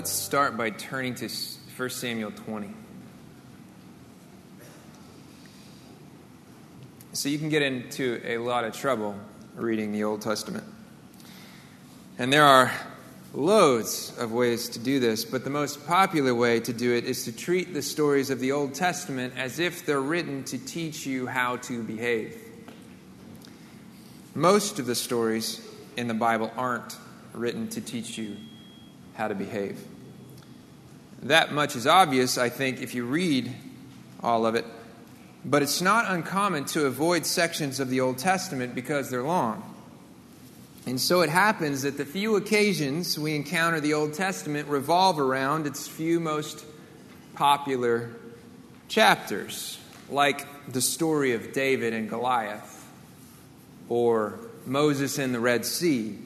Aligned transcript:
let's 0.00 0.10
start 0.10 0.56
by 0.56 0.70
turning 0.70 1.14
to 1.14 1.28
1 1.76 1.90
Samuel 1.90 2.30
20. 2.30 2.70
So 7.12 7.28
you 7.28 7.38
can 7.38 7.50
get 7.50 7.60
into 7.60 8.18
a 8.24 8.38
lot 8.38 8.64
of 8.64 8.74
trouble 8.74 9.14
reading 9.54 9.92
the 9.92 10.04
Old 10.04 10.22
Testament. 10.22 10.64
And 12.18 12.32
there 12.32 12.46
are 12.46 12.72
loads 13.34 14.16
of 14.16 14.32
ways 14.32 14.70
to 14.70 14.78
do 14.78 15.00
this, 15.00 15.26
but 15.26 15.44
the 15.44 15.50
most 15.50 15.86
popular 15.86 16.34
way 16.34 16.60
to 16.60 16.72
do 16.72 16.94
it 16.94 17.04
is 17.04 17.24
to 17.26 17.32
treat 17.32 17.74
the 17.74 17.82
stories 17.82 18.30
of 18.30 18.40
the 18.40 18.52
Old 18.52 18.72
Testament 18.72 19.34
as 19.36 19.58
if 19.58 19.84
they're 19.84 20.00
written 20.00 20.44
to 20.44 20.56
teach 20.56 21.04
you 21.04 21.26
how 21.26 21.58
to 21.58 21.82
behave. 21.82 22.40
Most 24.34 24.78
of 24.78 24.86
the 24.86 24.94
stories 24.94 25.60
in 25.98 26.08
the 26.08 26.14
Bible 26.14 26.50
aren't 26.56 26.96
written 27.34 27.68
to 27.68 27.82
teach 27.82 28.16
you 28.16 28.38
how 29.20 29.28
to 29.28 29.34
behave. 29.34 29.78
That 31.24 31.52
much 31.52 31.76
is 31.76 31.86
obvious, 31.86 32.38
I 32.38 32.48
think, 32.48 32.80
if 32.80 32.94
you 32.94 33.04
read 33.04 33.52
all 34.22 34.46
of 34.46 34.54
it. 34.54 34.64
But 35.44 35.62
it's 35.62 35.82
not 35.82 36.10
uncommon 36.10 36.64
to 36.66 36.86
avoid 36.86 37.26
sections 37.26 37.80
of 37.80 37.90
the 37.90 38.00
Old 38.00 38.16
Testament 38.16 38.74
because 38.74 39.10
they're 39.10 39.22
long. 39.22 39.62
And 40.86 40.98
so 40.98 41.20
it 41.20 41.28
happens 41.28 41.82
that 41.82 41.98
the 41.98 42.06
few 42.06 42.36
occasions 42.36 43.18
we 43.18 43.36
encounter 43.36 43.78
the 43.78 43.92
Old 43.92 44.14
Testament 44.14 44.68
revolve 44.68 45.20
around 45.20 45.66
its 45.66 45.86
few 45.86 46.18
most 46.18 46.64
popular 47.34 48.12
chapters, 48.88 49.78
like 50.08 50.46
the 50.72 50.80
story 50.80 51.34
of 51.34 51.52
David 51.52 51.92
and 51.92 52.08
Goliath, 52.08 52.88
or 53.90 54.38
Moses 54.64 55.18
and 55.18 55.34
the 55.34 55.40
Red 55.40 55.66
Sea. 55.66 56.18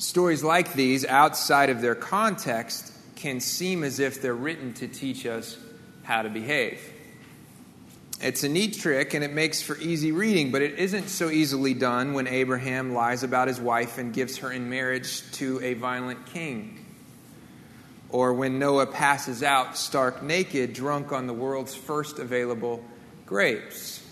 Stories 0.00 0.42
like 0.42 0.72
these, 0.72 1.04
outside 1.04 1.68
of 1.68 1.82
their 1.82 1.94
context, 1.94 2.90
can 3.16 3.38
seem 3.38 3.84
as 3.84 4.00
if 4.00 4.22
they're 4.22 4.32
written 4.32 4.72
to 4.72 4.88
teach 4.88 5.26
us 5.26 5.58
how 6.04 6.22
to 6.22 6.30
behave. 6.30 6.80
It's 8.22 8.42
a 8.42 8.48
neat 8.48 8.78
trick 8.78 9.12
and 9.12 9.22
it 9.22 9.34
makes 9.34 9.60
for 9.60 9.76
easy 9.76 10.10
reading, 10.10 10.52
but 10.52 10.62
it 10.62 10.78
isn't 10.78 11.08
so 11.08 11.28
easily 11.28 11.74
done 11.74 12.14
when 12.14 12.28
Abraham 12.28 12.94
lies 12.94 13.24
about 13.24 13.46
his 13.46 13.60
wife 13.60 13.98
and 13.98 14.14
gives 14.14 14.38
her 14.38 14.50
in 14.50 14.70
marriage 14.70 15.30
to 15.32 15.60
a 15.60 15.74
violent 15.74 16.24
king. 16.24 16.82
Or 18.08 18.32
when 18.32 18.58
Noah 18.58 18.86
passes 18.86 19.42
out 19.42 19.76
stark 19.76 20.22
naked, 20.22 20.72
drunk 20.72 21.12
on 21.12 21.26
the 21.26 21.34
world's 21.34 21.74
first 21.74 22.18
available 22.18 22.82
grapes. 23.26 24.02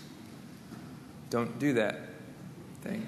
Don't 1.31 1.57
do 1.57 1.73
that 1.73 1.97
thing. 2.83 3.07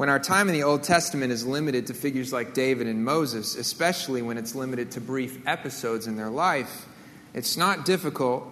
When 0.00 0.08
our 0.08 0.18
time 0.18 0.48
in 0.48 0.54
the 0.54 0.62
Old 0.62 0.82
Testament 0.82 1.30
is 1.30 1.46
limited 1.46 1.88
to 1.88 1.92
figures 1.92 2.32
like 2.32 2.54
David 2.54 2.86
and 2.86 3.04
Moses, 3.04 3.54
especially 3.54 4.22
when 4.22 4.38
it's 4.38 4.54
limited 4.54 4.92
to 4.92 5.00
brief 5.02 5.46
episodes 5.46 6.06
in 6.06 6.16
their 6.16 6.30
life, 6.30 6.86
it's 7.34 7.58
not 7.58 7.84
difficult 7.84 8.44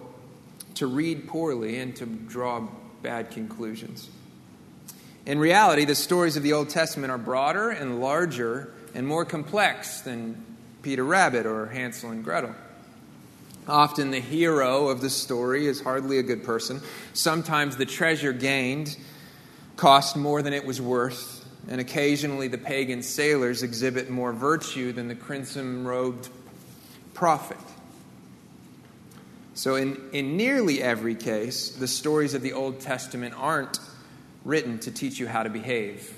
to 0.75 0.85
read 0.85 1.27
poorly 1.27 1.79
and 1.79 1.95
to 1.95 2.05
draw 2.05 2.67
bad 3.01 3.31
conclusions. 3.31 4.11
In 5.25 5.39
reality, 5.39 5.85
the 5.85 5.95
stories 5.95 6.37
of 6.37 6.43
the 6.43 6.53
Old 6.53 6.69
Testament 6.69 7.09
are 7.09 7.17
broader 7.17 7.71
and 7.71 7.99
larger 7.99 8.71
and 8.93 9.07
more 9.07 9.25
complex 9.25 10.01
than 10.01 10.45
Peter 10.83 11.03
Rabbit 11.03 11.47
or 11.47 11.65
Hansel 11.65 12.11
and 12.11 12.23
Gretel. 12.23 12.53
Often 13.67 14.11
the 14.11 14.19
hero 14.19 14.89
of 14.89 15.01
the 15.01 15.09
story 15.09 15.65
is 15.65 15.81
hardly 15.81 16.19
a 16.19 16.23
good 16.23 16.43
person. 16.43 16.79
Sometimes 17.13 17.75
the 17.75 17.87
treasure 17.87 18.33
gained 18.33 18.95
cost 19.77 20.15
more 20.15 20.41
than 20.41 20.53
it 20.53 20.65
was 20.65 20.81
worth, 20.81 21.38
and 21.69 21.79
occasionally 21.79 22.47
the 22.47 22.57
pagan 22.57 23.03
sailors 23.03 23.61
exhibit 23.61 24.09
more 24.09 24.33
virtue 24.33 24.91
than 24.91 25.07
the 25.07 25.15
crimson 25.15 25.85
robed 25.85 26.27
prophet. 27.13 27.57
So, 29.53 29.75
in, 29.75 30.01
in 30.11 30.35
nearly 30.35 30.81
every 30.81 31.15
case, 31.15 31.69
the 31.69 31.87
stories 31.87 32.33
of 32.33 32.41
the 32.41 32.53
Old 32.53 32.79
Testament 32.79 33.35
aren't 33.37 33.79
written 34.43 34.79
to 34.79 34.91
teach 34.91 35.19
you 35.19 35.27
how 35.27 35.43
to 35.43 35.49
behave. 35.49 36.13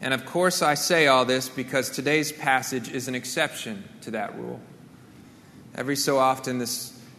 And 0.00 0.14
of 0.14 0.24
course, 0.26 0.62
I 0.62 0.74
say 0.74 1.08
all 1.08 1.24
this 1.24 1.48
because 1.48 1.90
today's 1.90 2.30
passage 2.30 2.90
is 2.90 3.08
an 3.08 3.14
exception 3.14 3.84
to 4.02 4.12
that 4.12 4.38
rule. 4.38 4.60
Every 5.74 5.96
so 5.96 6.18
often, 6.18 6.58
the 6.58 6.66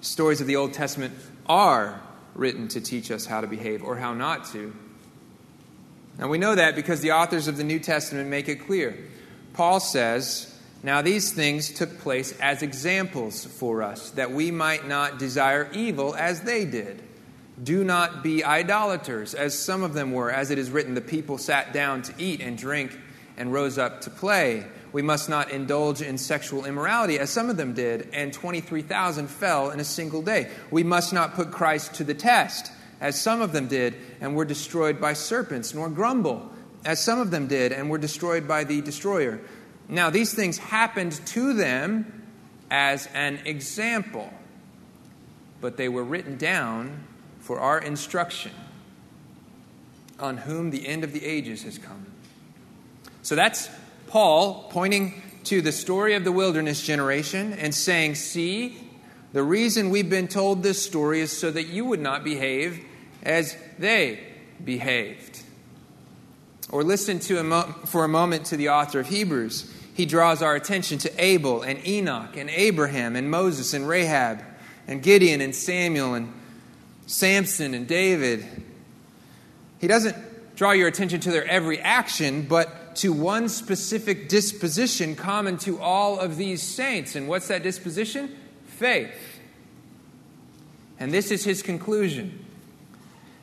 stories 0.01 0.39
of 0.39 0.47
the 0.47 0.55
Old 0.55 0.73
Testament 0.73 1.13
are 1.47 2.01
written 2.35 2.67
to 2.69 2.79
teach 2.79 3.11
us 3.11 3.25
how 3.25 3.41
to 3.41 3.47
behave 3.47 3.83
or 3.83 3.97
how 3.97 4.13
not 4.13 4.45
to. 4.53 4.73
And 6.19 6.29
we 6.29 6.38
know 6.38 6.55
that 6.55 6.75
because 6.75 7.01
the 7.01 7.13
authors 7.13 7.47
of 7.47 7.57
the 7.57 7.63
New 7.63 7.79
Testament 7.79 8.29
make 8.29 8.49
it 8.49 8.66
clear. 8.67 8.97
Paul 9.53 9.79
says, 9.79 10.47
now, 10.83 11.03
these 11.03 11.31
things 11.31 11.72
took 11.72 11.99
place 11.99 12.31
as 12.39 12.63
examples 12.63 13.45
for 13.45 13.83
us, 13.83 14.09
that 14.11 14.31
we 14.31 14.49
might 14.49 14.88
not 14.88 15.19
desire 15.19 15.69
evil 15.73 16.16
as 16.16 16.41
they 16.41 16.66
did. 16.66 17.03
Do 17.61 17.83
not 17.83 18.23
be 18.23 18.44
idolaters, 18.44 19.35
as 19.35 19.57
some 19.57 19.83
of 19.83 19.94
them 19.94 20.11
were, 20.11 20.31
as 20.31 20.49
it 20.49 20.57
is 20.57 20.72
written, 20.72 20.95
the 20.95 21.01
people 21.01 21.38
sat 21.38 21.72
down 21.72 22.01
to 22.03 22.13
eat 22.17 22.41
and 22.41 22.57
drink 22.57 22.97
and 23.38 23.53
rose 23.53 23.78
up 23.78 24.01
to 24.01 24.09
play. 24.09 24.66
We 24.91 25.03
must 25.03 25.29
not 25.29 25.51
indulge 25.51 26.01
in 26.01 26.17
sexual 26.17 26.66
immorality, 26.66 27.19
as 27.19 27.29
some 27.29 27.51
of 27.51 27.57
them 27.57 27.73
did, 27.73 28.09
and 28.11 28.33
23,000 28.33 29.28
fell 29.28 29.69
in 29.69 29.79
a 29.79 29.83
single 29.83 30.23
day. 30.23 30.49
We 30.72 30.81
must 30.83 31.13
not 31.13 31.35
put 31.35 31.51
Christ 31.51 31.93
to 31.95 32.03
the 32.03 32.16
test, 32.16 32.72
as 33.01 33.19
some 33.19 33.41
of 33.41 33.51
them 33.51 33.67
did, 33.67 33.95
and 34.22 34.35
were 34.35 34.45
destroyed 34.45 35.01
by 35.01 35.13
serpents, 35.13 35.73
nor 35.73 35.89
grumble, 35.89 36.50
as 36.85 37.03
some 37.03 37.19
of 37.19 37.31
them 37.31 37.47
did, 37.47 37.72
and 37.72 37.89
were 37.89 37.97
destroyed 37.97 38.47
by 38.47 38.63
the 38.63 38.79
destroyer. 38.81 39.41
Now, 39.89 40.12
these 40.12 40.34
things 40.34 40.59
happened 40.59 41.13
to 41.28 41.53
them 41.53 42.23
as 42.69 43.09
an 43.13 43.40
example, 43.44 44.31
but 45.59 45.78
they 45.78 45.90
were 45.90 46.03
written 46.03 46.38
down 46.38 47.03
for 47.40 47.59
our 47.59 47.79
instruction, 47.79 48.51
on 50.19 50.38
whom 50.38 50.69
the 50.69 50.88
end 50.88 51.03
of 51.03 51.11
the 51.11 51.25
ages 51.25 51.63
has 51.63 51.79
come. 51.79 52.06
So 53.23 53.35
that's 53.35 53.69
Paul 54.07 54.67
pointing 54.69 55.22
to 55.45 55.61
the 55.61 55.72
story 55.72 56.13
of 56.13 56.23
the 56.23 56.31
wilderness 56.31 56.84
generation 56.84 57.53
and 57.53 57.73
saying, 57.73 58.16
See, 58.16 58.78
the 59.34 59.44
reason 59.44 59.90
we've 59.90 60.09
been 60.09 60.28
told 60.28 60.61
this 60.61 60.84
story 60.85 61.22
is 61.22 61.35
so 61.35 61.50
that 61.50 61.67
you 61.67 61.85
would 61.85 62.00
not 62.00 62.23
behave 62.23 62.85
as 63.24 63.56
they 63.78 64.20
behaved. 64.64 65.44
Or 66.70 66.84
listen 66.84 67.20
to 67.22 67.40
a 67.40 67.44
mo- 67.44 67.76
for 67.86 68.04
a 68.04 68.08
moment 68.08 68.46
to 68.48 68.58
the 68.58 68.70
author 68.70 69.00
of 69.00 69.08
Hebrews 69.08 69.72
he 69.94 70.06
draws 70.06 70.42
our 70.42 70.56
attention 70.56 70.98
to 71.00 71.24
Abel 71.24 71.62
and 71.62 71.86
Enoch 71.86 72.38
and 72.38 72.50
Abraham 72.50 73.16
and 73.16 73.30
Moses 73.30 73.74
and 73.74 73.88
Rahab 73.88 74.42
and 74.88 75.04
Gideon 75.04 75.42
and 75.42 75.54
Samuel 75.54 76.14
and 76.14 76.34
Samson 77.08 77.74
and 77.74 77.88
David. 77.88 78.46
He 79.80 79.88
doesn't 79.88 80.16
draw 80.56 80.72
your 80.72 80.88
attention 80.88 81.20
to 81.22 81.32
their 81.32 81.46
every 81.46 81.80
action, 81.80 82.44
but 82.44 82.96
to 82.98 83.12
one 83.12 83.50
specific 83.50 84.30
disposition 84.30 85.16
common 85.16 85.58
to 85.59 85.80
all 85.80 86.20
of 86.20 86.38
these 86.38 86.62
saints. 86.62 87.16
And 87.16 87.28
what's 87.28 87.50
that 87.50 87.64
disposition? 87.64 88.36
Faith. 88.66 89.40
And 91.00 91.12
this 91.12 91.32
is 91.32 91.44
his 91.44 91.62
conclusion. 91.62 92.46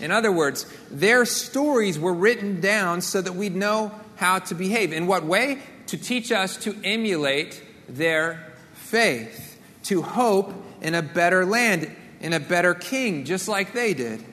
In 0.00 0.10
other 0.10 0.32
words, 0.32 0.66
their 0.90 1.24
stories 1.24 1.98
were 1.98 2.14
written 2.14 2.60
down 2.60 3.00
so 3.00 3.20
that 3.20 3.34
we'd 3.34 3.54
know 3.54 3.92
how 4.16 4.38
to 4.40 4.54
behave. 4.54 4.92
In 4.92 5.06
what 5.06 5.24
way? 5.24 5.60
to 5.86 5.98
teach 5.98 6.32
us 6.32 6.56
to 6.58 6.76
emulate 6.82 7.62
their 7.88 8.52
faith, 8.72 9.60
to 9.84 10.02
hope 10.02 10.52
in 10.80 10.94
a 10.94 11.02
better 11.02 11.44
land, 11.44 11.94
in 12.20 12.32
a 12.32 12.40
better 12.40 12.74
king, 12.74 13.24
just 13.24 13.48
like 13.48 13.72
they 13.72 13.94
did. 13.94 14.24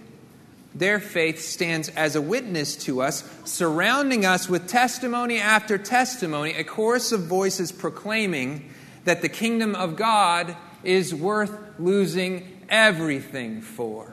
Their 0.73 0.99
faith 0.99 1.41
stands 1.41 1.89
as 1.89 2.15
a 2.15 2.21
witness 2.21 2.77
to 2.85 3.01
us, 3.01 3.29
surrounding 3.43 4.25
us 4.25 4.47
with 4.47 4.67
testimony 4.67 5.39
after 5.39 5.77
testimony, 5.77 6.53
a 6.53 6.63
chorus 6.63 7.11
of 7.11 7.23
voices 7.23 7.71
proclaiming 7.71 8.69
that 9.03 9.21
the 9.21 9.29
kingdom 9.29 9.75
of 9.75 9.97
God 9.97 10.55
is 10.83 11.13
worth 11.13 11.51
losing 11.77 12.65
everything 12.69 13.61
for. 13.61 14.10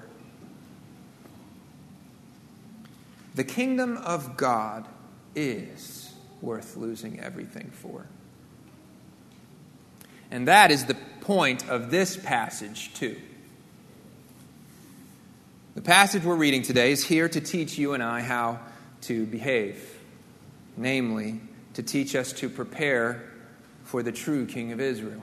The 3.38 3.44
kingdom 3.44 3.96
of 3.99 4.37
God 4.37 4.88
is 5.37 6.12
worth 6.43 6.76
losing 6.76 7.20
everything 7.20 7.70
for. 7.70 8.08
And 10.29 10.49
that 10.49 10.73
is 10.73 10.87
the 10.87 10.96
point 11.20 11.69
of 11.69 11.93
this 11.93 12.17
passage, 12.17 12.93
too. 12.94 13.17
The 15.76 15.82
passage 15.82 16.25
we're 16.25 16.35
reading 16.35 16.62
today 16.62 16.90
is 16.90 17.05
here 17.05 17.29
to 17.29 17.40
teach 17.40 17.79
you 17.79 17.93
and 17.93 18.02
I 18.02 18.23
how 18.23 18.58
to 19.02 19.25
behave, 19.25 20.00
namely, 20.76 21.40
to 21.75 21.82
teach 21.85 22.17
us 22.17 22.32
to 22.32 22.49
prepare 22.49 23.23
for 23.85 24.02
the 24.02 24.11
true 24.11 24.46
King 24.46 24.73
of 24.73 24.81
Israel, 24.81 25.23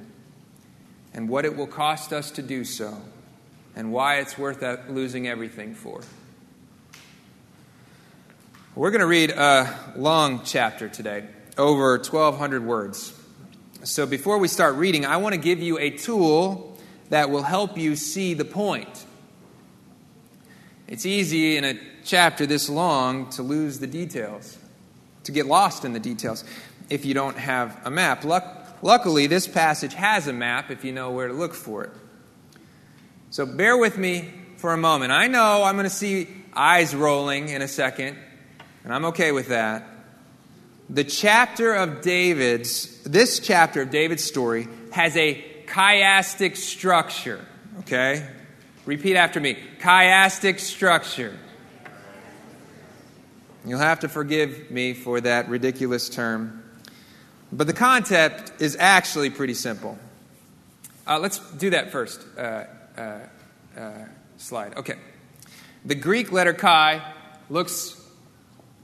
and 1.14 1.28
what 1.28 1.44
it 1.44 1.58
will 1.58 1.68
cost 1.68 2.14
us 2.14 2.32
to 2.32 2.42
do 2.42 2.64
so, 2.64 2.98
and 3.76 3.92
why 3.92 4.20
it's 4.20 4.38
worth 4.38 4.64
uh, 4.64 4.78
losing 4.88 5.28
everything 5.28 5.76
for. 5.76 6.02
We're 8.78 8.92
going 8.92 9.00
to 9.00 9.08
read 9.08 9.30
a 9.30 9.74
long 9.96 10.42
chapter 10.44 10.90
today, 10.90 11.24
over 11.58 11.96
1,200 11.96 12.62
words. 12.66 13.18
So 13.84 14.06
before 14.06 14.38
we 14.38 14.50
start 14.50 14.76
reading, 14.76 15.06
I 15.06 15.16
want 15.16 15.34
to 15.34 15.40
give 15.40 15.62
you 15.62 15.80
a 15.80 15.92
tool 15.92 16.78
that 17.08 17.30
will 17.30 17.44
help 17.44 17.78
you 17.78 17.96
see 17.96 18.34
the 18.34 18.44
point. 18.44 19.06
It's 20.90 21.06
easy 21.06 21.56
in 21.56 21.64
a 21.64 21.80
chapter 22.04 22.46
this 22.46 22.68
long 22.68 23.30
to 23.30 23.44
lose 23.44 23.80
the 23.80 23.88
details, 23.88 24.58
to 25.24 25.32
get 25.32 25.46
lost 25.46 25.86
in 25.86 25.94
the 25.94 26.00
details 26.02 26.44
if 26.90 27.06
you 27.06 27.14
don't 27.14 27.38
have 27.38 27.80
a 27.86 27.90
map. 27.90 28.26
Luck- 28.26 28.76
luckily, 28.82 29.26
this 29.28 29.48
passage 29.48 29.94
has 29.94 30.28
a 30.28 30.34
map 30.34 30.70
if 30.70 30.84
you 30.84 30.92
know 30.92 31.12
where 31.12 31.30
to 31.30 31.34
look 31.34 31.54
for 31.54 31.86
it. 31.86 31.92
So 33.30 33.46
bear 33.46 33.78
with 33.78 33.98
me 33.98 34.34
for 34.58 34.74
a 34.74 34.78
moment. 34.78 35.14
I 35.14 35.28
know 35.28 35.64
I'm 35.64 35.76
going 35.76 35.86
to 35.86 35.90
see 35.90 36.28
eyes 36.54 36.94
rolling 36.94 37.48
in 37.48 37.62
a 37.62 37.70
second, 37.70 38.18
and 38.86 38.94
I'm 38.94 39.06
okay 39.06 39.32
with 39.32 39.48
that. 39.48 39.84
The 40.92 41.04
chapter 41.04 41.74
of 41.74 42.02
David's, 42.02 43.02
this 43.02 43.40
chapter 43.40 43.82
of 43.82 43.90
David's 43.90 44.24
story 44.24 44.68
has 44.92 45.18
a 45.18 45.44
chiastic 45.66 46.56
structure, 46.56 47.44
okay? 47.80 48.30
Repeat 48.86 49.16
after 49.16 49.40
me 49.40 49.58
chiastic 49.80 50.60
structure. 50.60 51.36
You'll 53.66 53.80
have 53.80 54.02
to 54.02 54.08
forgive 54.08 54.70
me 54.70 54.94
for 54.94 55.20
that 55.20 55.50
ridiculous 55.50 56.08
term. 56.08 56.64
But 57.52 57.66
the 57.66 57.74
concept 57.74 58.62
is 58.62 58.78
actually 58.80 59.32
pretty 59.32 59.56
simple. 59.56 59.98
Uh, 61.08 61.18
let's 61.18 61.40
do 61.54 61.72
that 61.72 61.92
first 61.92 62.24
uh, 62.38 62.66
uh, 62.96 63.20
uh 63.76 63.92
slide. 64.38 64.78
Okay. 64.78 64.96
The 65.86 65.96
Greek 65.96 66.32
letter 66.32 66.54
chi 66.54 67.02
looks 67.50 68.05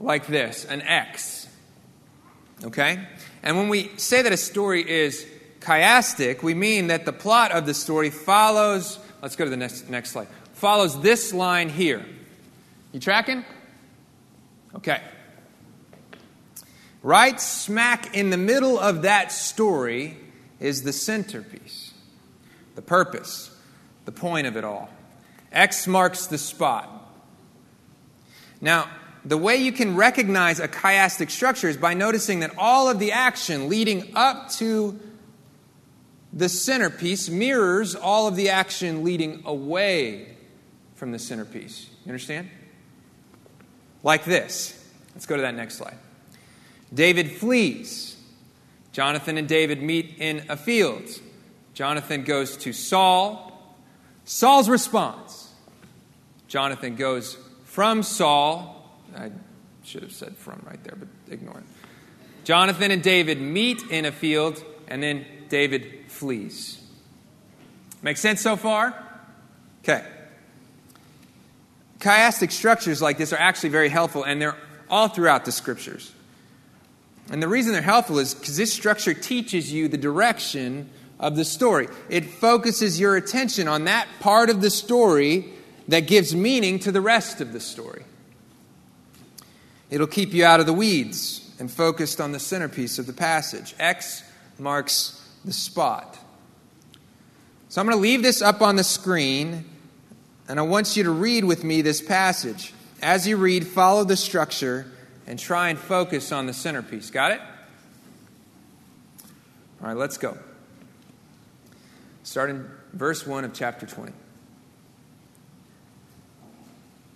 like 0.02 0.26
this 0.26 0.66
an 0.66 0.82
X. 0.82 1.48
Okay? 2.62 2.98
And 3.42 3.56
when 3.56 3.70
we 3.70 3.90
say 3.96 4.20
that 4.22 4.32
a 4.32 4.36
story 4.36 4.88
is 4.88 5.26
chiastic, 5.60 6.42
we 6.42 6.52
mean 6.52 6.88
that 6.88 7.06
the 7.06 7.12
plot 7.12 7.52
of 7.52 7.64
the 7.64 7.74
story 7.74 8.10
follows 8.10 8.98
Let's 9.22 9.36
go 9.36 9.44
to 9.44 9.50
the 9.50 9.56
next, 9.56 9.88
next 9.88 10.10
slide. 10.10 10.26
Follows 10.54 11.00
this 11.00 11.32
line 11.32 11.68
here. 11.68 12.04
You 12.90 12.98
tracking? 12.98 13.44
Okay. 14.74 15.00
Right 17.04 17.40
smack 17.40 18.16
in 18.16 18.30
the 18.30 18.36
middle 18.36 18.78
of 18.78 19.02
that 19.02 19.30
story 19.30 20.18
is 20.58 20.82
the 20.82 20.92
centerpiece, 20.92 21.94
the 22.74 22.82
purpose, 22.82 23.56
the 24.04 24.12
point 24.12 24.48
of 24.48 24.56
it 24.56 24.64
all. 24.64 24.90
X 25.52 25.86
marks 25.86 26.26
the 26.26 26.38
spot. 26.38 26.88
Now, 28.60 28.88
the 29.24 29.38
way 29.38 29.56
you 29.56 29.72
can 29.72 29.94
recognize 29.94 30.58
a 30.58 30.68
chiastic 30.68 31.30
structure 31.30 31.68
is 31.68 31.76
by 31.76 31.94
noticing 31.94 32.40
that 32.40 32.52
all 32.58 32.88
of 32.88 32.98
the 32.98 33.12
action 33.12 33.68
leading 33.68 34.12
up 34.16 34.50
to 34.52 34.98
the 36.32 36.48
centerpiece 36.48 37.28
mirrors 37.28 37.94
all 37.94 38.26
of 38.26 38.36
the 38.36 38.50
action 38.50 39.04
leading 39.04 39.42
away 39.44 40.36
from 40.94 41.12
the 41.12 41.18
centerpiece. 41.18 41.88
You 42.04 42.10
understand? 42.10 42.48
Like 44.02 44.24
this. 44.24 44.78
Let's 45.14 45.26
go 45.26 45.36
to 45.36 45.42
that 45.42 45.54
next 45.54 45.76
slide. 45.76 45.98
David 46.92 47.30
flees. 47.32 48.16
Jonathan 48.92 49.38
and 49.38 49.48
David 49.48 49.82
meet 49.82 50.16
in 50.18 50.44
a 50.48 50.56
field. 50.56 51.08
Jonathan 51.74 52.24
goes 52.24 52.56
to 52.58 52.72
Saul. 52.72 53.76
Saul's 54.24 54.68
response. 54.68 55.50
Jonathan 56.48 56.96
goes 56.96 57.38
from 57.64 58.02
Saul. 58.02 58.81
I 59.16 59.30
should 59.84 60.02
have 60.02 60.12
said 60.12 60.36
from 60.36 60.62
right 60.66 60.82
there, 60.84 60.96
but 60.96 61.08
ignore 61.30 61.58
it. 61.58 61.64
Jonathan 62.44 62.90
and 62.90 63.02
David 63.02 63.40
meet 63.40 63.82
in 63.84 64.04
a 64.04 64.12
field, 64.12 64.62
and 64.88 65.02
then 65.02 65.24
David 65.48 66.06
flees. 66.08 66.80
Make 68.02 68.16
sense 68.16 68.40
so 68.40 68.56
far? 68.56 68.94
Okay. 69.82 70.04
Chiastic 72.00 72.50
structures 72.50 73.00
like 73.00 73.16
this 73.16 73.32
are 73.32 73.38
actually 73.38 73.68
very 73.68 73.88
helpful, 73.88 74.24
and 74.24 74.42
they're 74.42 74.56
all 74.90 75.08
throughout 75.08 75.44
the 75.44 75.52
scriptures. 75.52 76.12
And 77.30 77.42
the 77.42 77.48
reason 77.48 77.72
they're 77.72 77.82
helpful 77.82 78.18
is 78.18 78.34
because 78.34 78.56
this 78.56 78.72
structure 78.72 79.14
teaches 79.14 79.72
you 79.72 79.88
the 79.88 79.96
direction 79.96 80.90
of 81.20 81.36
the 81.36 81.44
story. 81.44 81.88
It 82.08 82.24
focuses 82.24 82.98
your 82.98 83.16
attention 83.16 83.68
on 83.68 83.84
that 83.84 84.08
part 84.20 84.50
of 84.50 84.60
the 84.60 84.70
story 84.70 85.52
that 85.88 86.00
gives 86.00 86.34
meaning 86.34 86.80
to 86.80 86.90
the 86.92 87.00
rest 87.00 87.40
of 87.40 87.52
the 87.52 87.60
story. 87.60 88.04
It'll 89.92 90.06
keep 90.06 90.32
you 90.32 90.42
out 90.46 90.58
of 90.58 90.64
the 90.64 90.72
weeds 90.72 91.46
and 91.58 91.70
focused 91.70 92.18
on 92.18 92.32
the 92.32 92.40
centerpiece 92.40 92.98
of 92.98 93.06
the 93.06 93.12
passage. 93.12 93.74
X 93.78 94.22
marks 94.58 95.22
the 95.44 95.52
spot. 95.52 96.18
So 97.68 97.78
I'm 97.78 97.86
going 97.86 97.98
to 97.98 98.00
leave 98.00 98.22
this 98.22 98.40
up 98.40 98.62
on 98.62 98.76
the 98.76 98.84
screen, 98.84 99.66
and 100.48 100.58
I 100.58 100.62
want 100.62 100.96
you 100.96 101.02
to 101.02 101.10
read 101.10 101.44
with 101.44 101.62
me 101.62 101.82
this 101.82 102.00
passage. 102.00 102.72
As 103.02 103.28
you 103.28 103.36
read, 103.36 103.66
follow 103.66 104.04
the 104.04 104.16
structure 104.16 104.86
and 105.26 105.38
try 105.38 105.68
and 105.68 105.78
focus 105.78 106.32
on 106.32 106.46
the 106.46 106.54
centerpiece. 106.54 107.10
Got 107.10 107.32
it? 107.32 107.40
All 109.82 109.88
right, 109.88 109.96
let's 109.96 110.16
go. 110.16 110.38
Start 112.22 112.48
in 112.48 112.66
verse 112.94 113.26
1 113.26 113.44
of 113.44 113.52
chapter 113.52 113.84
20. 113.84 114.14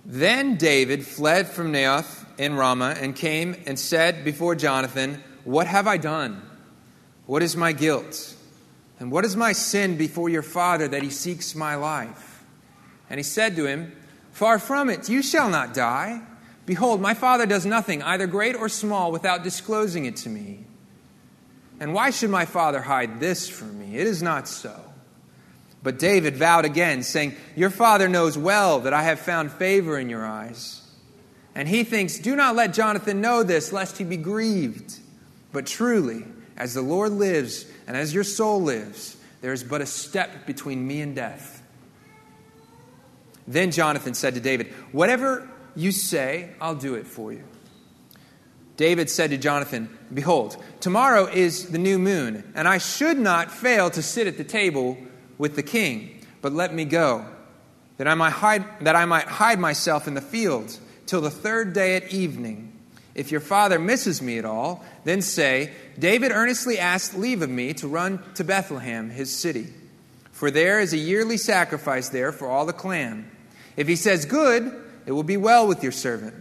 Then 0.09 0.55
David 0.55 1.05
fled 1.05 1.49
from 1.49 1.73
Naioth 1.73 2.25
in 2.39 2.55
Ramah 2.55 2.97
and 3.01 3.17
came 3.17 3.61
and 3.67 3.77
said 3.77 4.25
before 4.25 4.55
Jonathan, 4.55 5.21
What 5.43 5.67
have 5.67 5.89
I 5.89 5.97
done? 5.97 6.43
What 7.27 7.43
is 7.43 7.57
my 7.57 7.73
guilt? 7.73 8.37
And 9.01 9.11
what 9.11 9.25
is 9.25 9.37
my 9.37 9.51
sin 9.51 9.97
before 9.97 10.29
your 10.29 10.45
father 10.45 10.87
that 10.87 11.03
he 11.03 11.11
seeks 11.11 11.57
my 11.57 11.75
life? 11.75 12.45
And 13.11 13.19
he 13.19 13.25
said 13.25 13.57
to 13.57 13.67
him, 13.67 13.97
Far 14.31 14.61
from 14.61 14.91
it, 14.91 15.09
you 15.09 15.23
shall 15.23 15.51
not 15.51 15.75
die. 15.75 16.23
Behold, 16.67 17.01
my 17.01 17.15
father 17.15 17.45
does 17.45 17.67
nothing, 17.67 18.01
either 18.03 18.29
great 18.29 18.55
or 18.55 18.69
small, 18.69 19.11
without 19.11 19.43
disclosing 19.43 20.05
it 20.05 20.15
to 20.19 20.29
me. 20.29 20.67
And 21.81 21.93
why 21.93 22.11
should 22.11 22.31
my 22.31 22.45
father 22.45 22.81
hide 22.81 23.19
this 23.19 23.49
from 23.49 23.79
me? 23.79 23.99
It 23.99 24.07
is 24.07 24.23
not 24.23 24.47
so. 24.47 24.86
But 25.87 26.01
David 26.01 26.37
vowed 26.37 26.65
again, 26.65 27.05
saying, 27.05 27.37
Your 27.55 27.71
father 27.71 28.09
knows 28.09 28.37
well 28.37 28.81
that 28.81 28.93
I 28.93 29.05
have 29.05 29.21
found 29.21 29.53
favor 29.53 29.97
in 29.97 30.11
your 30.11 30.27
eyes. 30.27 30.83
And 31.55 31.69
he 31.69 31.85
thinks, 31.85 32.19
Do 32.19 32.35
not 32.35 32.57
let 32.57 32.75
Jonathan 32.75 33.21
know 33.21 33.45
this, 33.45 33.73
lest 33.73 33.97
he 33.97 34.03
be 34.03 34.17
grieved. 34.17 34.99
But 35.53 35.65
truly, 35.65 36.25
as 36.57 36.75
the 36.75 36.83
Lord 36.83 37.13
lives 37.13 37.67
and 37.87 37.97
as 37.97 38.13
your 38.13 38.25
soul 38.25 38.61
lives, 38.61 39.17
there 39.43 39.53
is 39.53 39.63
but 39.63 39.81
a 39.81 39.87
step 39.87 40.45
between 40.45 40.85
me 40.85 41.03
and 41.03 41.15
death. 41.15 41.63
Then 43.47 43.71
Jonathan 43.71 44.15
said 44.15 44.35
to 44.35 44.41
David, 44.41 44.73
Whatever 44.91 45.49
you 45.77 45.93
say, 45.93 46.51
I'll 46.61 46.75
do 46.75 46.97
it 46.97 47.07
for 47.07 47.33
you. 47.33 47.45
David 48.77 49.09
said 49.09 49.31
to 49.31 49.39
Jonathan, 49.39 49.97
Behold, 50.13 50.57
tomorrow 50.81 51.27
is 51.27 51.69
the 51.71 51.79
new 51.79 52.01
moon, 52.01 52.43
and 52.57 52.67
I 52.67 52.79
should 52.79 53.21
not 53.21 53.53
fail 53.53 53.89
to 53.91 54.03
sit 54.03 54.27
at 54.27 54.37
the 54.37 54.43
table 54.43 54.99
with 55.39 55.57
the 55.57 55.63
king. 55.63 56.21
But 56.43 56.53
let 56.53 56.75
me 56.75 56.85
go, 56.85 57.25
that 57.97 58.07
I 58.07 58.15
might 58.15 58.31
hide, 58.31 58.65
that 58.85 58.97
I 58.97 59.05
might 59.05 59.25
hide 59.25 59.59
myself 59.59 60.07
in 60.07 60.15
the 60.15 60.21
field 60.21 60.79
till 61.07 61.21
the 61.21 61.31
third 61.31 61.73
day 61.73 61.97
at 61.97 62.13
evening. 62.13 62.73
If 63.15 63.31
your 63.31 63.41
father 63.41 63.79
misses 63.79 64.21
me 64.21 64.39
at 64.39 64.45
all, 64.45 64.85
then 65.05 65.23
say, 65.23 65.73
David 65.99 66.33
earnestly 66.33 66.79
asked 66.79 67.17
leave 67.17 67.41
of 67.41 67.49
me 67.49 67.73
to 67.75 67.89
run 67.89 68.23
to 68.35 68.45
Bethlehem, 68.45 69.09
his 69.09 69.35
city. 69.35 69.69
For 70.33 70.51
there 70.51 70.81
is 70.81 70.93
a 70.93 70.99
yearly 70.99 71.39
sacrifice 71.39 72.11
there 72.11 72.31
for 72.31 72.47
all 72.47 72.67
the 72.67 72.75
clan. 72.75 73.31
If 73.75 73.89
he 73.89 73.97
says, 73.97 74.27
Good, 74.27 74.71
it 75.07 75.13
will 75.13 75.23
be 75.23 75.39
well 75.39 75.67
with 75.67 75.83
your 75.83 75.93
servant. 75.93 76.35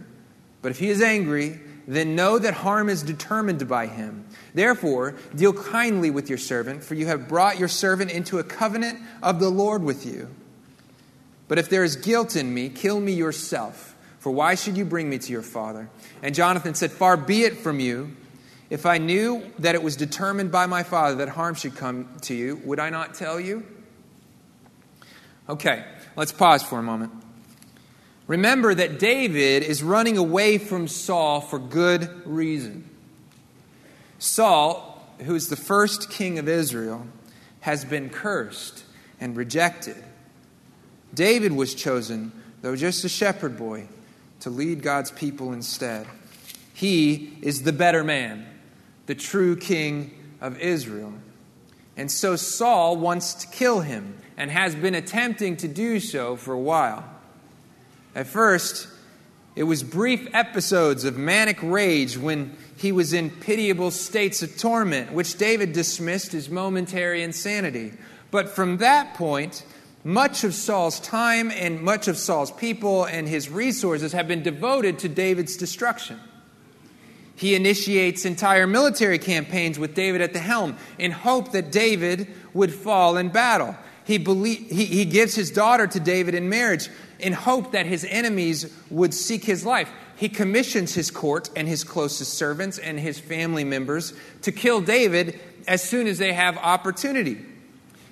But 0.60 0.70
if 0.70 0.78
he 0.78 0.90
is 0.90 1.00
angry, 1.00 1.60
then 1.86 2.16
know 2.16 2.38
that 2.38 2.54
harm 2.54 2.88
is 2.88 3.02
determined 3.02 3.68
by 3.68 3.86
him. 3.86 4.24
Therefore, 4.54 5.14
deal 5.34 5.52
kindly 5.52 6.10
with 6.10 6.28
your 6.28 6.38
servant, 6.38 6.82
for 6.82 6.94
you 6.94 7.06
have 7.06 7.28
brought 7.28 7.58
your 7.58 7.68
servant 7.68 8.10
into 8.10 8.38
a 8.38 8.44
covenant 8.44 8.98
of 9.22 9.38
the 9.38 9.50
Lord 9.50 9.82
with 9.82 10.04
you. 10.04 10.28
But 11.48 11.58
if 11.58 11.68
there 11.68 11.84
is 11.84 11.96
guilt 11.96 12.34
in 12.34 12.52
me, 12.52 12.68
kill 12.68 13.00
me 13.00 13.12
yourself. 13.12 13.94
For 14.18 14.32
why 14.32 14.56
should 14.56 14.76
you 14.76 14.84
bring 14.84 15.08
me 15.08 15.18
to 15.18 15.32
your 15.32 15.42
father? 15.42 15.88
And 16.22 16.34
Jonathan 16.34 16.74
said, 16.74 16.90
Far 16.90 17.16
be 17.16 17.44
it 17.44 17.58
from 17.58 17.78
you. 17.78 18.16
If 18.68 18.84
I 18.84 18.98
knew 18.98 19.48
that 19.60 19.76
it 19.76 19.82
was 19.82 19.94
determined 19.94 20.50
by 20.50 20.66
my 20.66 20.82
Father 20.82 21.14
that 21.16 21.28
harm 21.28 21.54
should 21.54 21.76
come 21.76 22.08
to 22.22 22.34
you, 22.34 22.60
would 22.64 22.80
I 22.80 22.90
not 22.90 23.14
tell 23.14 23.38
you? 23.38 23.64
Okay, 25.48 25.84
let's 26.16 26.32
pause 26.32 26.64
for 26.64 26.80
a 26.80 26.82
moment. 26.82 27.12
Remember 28.26 28.74
that 28.74 28.98
David 28.98 29.62
is 29.62 29.82
running 29.82 30.18
away 30.18 30.58
from 30.58 30.88
Saul 30.88 31.40
for 31.40 31.58
good 31.58 32.26
reason. 32.26 32.88
Saul, 34.18 35.04
who 35.20 35.34
is 35.34 35.48
the 35.48 35.56
first 35.56 36.10
king 36.10 36.38
of 36.38 36.48
Israel, 36.48 37.06
has 37.60 37.84
been 37.84 38.10
cursed 38.10 38.84
and 39.20 39.36
rejected. 39.36 39.96
David 41.14 41.52
was 41.52 41.74
chosen, 41.74 42.32
though 42.62 42.76
just 42.76 43.04
a 43.04 43.08
shepherd 43.08 43.56
boy, 43.56 43.88
to 44.40 44.50
lead 44.50 44.82
God's 44.82 45.10
people 45.10 45.52
instead. 45.52 46.06
He 46.74 47.38
is 47.42 47.62
the 47.62 47.72
better 47.72 48.04
man 48.04 48.46
the 49.06 49.14
true 49.14 49.56
king 49.56 50.10
of 50.40 50.58
Israel. 50.58 51.12
And 51.96 52.10
so 52.10 52.36
Saul 52.36 52.96
wants 52.96 53.34
to 53.34 53.46
kill 53.46 53.80
him 53.80 54.18
and 54.36 54.50
has 54.50 54.74
been 54.74 54.94
attempting 54.94 55.56
to 55.58 55.68
do 55.68 56.00
so 56.00 56.36
for 56.36 56.52
a 56.52 56.58
while. 56.58 57.08
At 58.16 58.26
first, 58.26 58.88
it 59.56 59.64
was 59.64 59.82
brief 59.82 60.26
episodes 60.32 61.04
of 61.04 61.18
manic 61.18 61.58
rage 61.62 62.16
when 62.16 62.56
he 62.78 62.90
was 62.90 63.12
in 63.12 63.28
pitiable 63.28 63.90
states 63.90 64.42
of 64.42 64.56
torment, 64.56 65.12
which 65.12 65.36
David 65.36 65.74
dismissed 65.74 66.32
as 66.32 66.48
momentary 66.48 67.22
insanity. 67.22 67.92
But 68.30 68.48
from 68.48 68.78
that 68.78 69.12
point, 69.14 69.64
much 70.02 70.44
of 70.44 70.54
Saul's 70.54 70.98
time 70.98 71.50
and 71.50 71.82
much 71.82 72.08
of 72.08 72.16
Saul's 72.16 72.50
people 72.50 73.04
and 73.04 73.28
his 73.28 73.50
resources 73.50 74.12
have 74.12 74.26
been 74.26 74.42
devoted 74.42 74.98
to 75.00 75.10
David's 75.10 75.58
destruction. 75.58 76.18
He 77.34 77.54
initiates 77.54 78.24
entire 78.24 78.66
military 78.66 79.18
campaigns 79.18 79.78
with 79.78 79.94
David 79.94 80.22
at 80.22 80.32
the 80.32 80.38
helm 80.38 80.78
in 80.96 81.10
hope 81.10 81.52
that 81.52 81.70
David 81.70 82.28
would 82.54 82.72
fall 82.72 83.18
in 83.18 83.28
battle. 83.28 83.76
He, 84.04 84.16
belie- 84.18 84.54
he, 84.54 84.86
he 84.86 85.04
gives 85.04 85.34
his 85.34 85.50
daughter 85.50 85.86
to 85.86 86.00
David 86.00 86.34
in 86.34 86.48
marriage 86.48 86.88
in 87.18 87.32
hope 87.32 87.72
that 87.72 87.86
his 87.86 88.04
enemies 88.04 88.74
would 88.90 89.14
seek 89.14 89.44
his 89.44 89.64
life. 89.64 89.90
He 90.16 90.28
commissions 90.28 90.94
his 90.94 91.10
court 91.10 91.50
and 91.56 91.68
his 91.68 91.84
closest 91.84 92.34
servants 92.34 92.78
and 92.78 92.98
his 92.98 93.18
family 93.18 93.64
members 93.64 94.12
to 94.42 94.52
kill 94.52 94.80
David 94.80 95.38
as 95.66 95.82
soon 95.82 96.06
as 96.06 96.18
they 96.18 96.32
have 96.32 96.56
opportunity. 96.58 97.38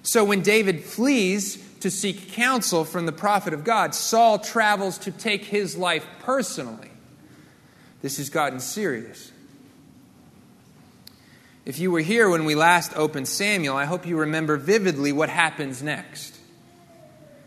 So 0.02 0.24
when 0.24 0.42
David 0.42 0.84
flees 0.84 1.56
to 1.80 1.90
seek 1.90 2.32
counsel 2.32 2.84
from 2.84 3.06
the 3.06 3.12
prophet 3.12 3.54
of 3.54 3.64
God, 3.64 3.94
Saul 3.94 4.38
travels 4.38 4.98
to 4.98 5.10
take 5.10 5.44
his 5.44 5.76
life 5.76 6.06
personally. 6.20 6.90
This 8.02 8.18
has 8.18 8.28
gotten 8.28 8.60
serious. 8.60 9.32
If 11.64 11.78
you 11.78 11.90
were 11.90 12.00
here 12.00 12.28
when 12.28 12.44
we 12.44 12.54
last 12.54 12.94
opened 12.94 13.28
Samuel, 13.28 13.76
I 13.76 13.86
hope 13.86 14.06
you 14.06 14.18
remember 14.18 14.58
vividly 14.58 15.12
what 15.12 15.30
happens 15.30 15.82
next. 15.82 16.33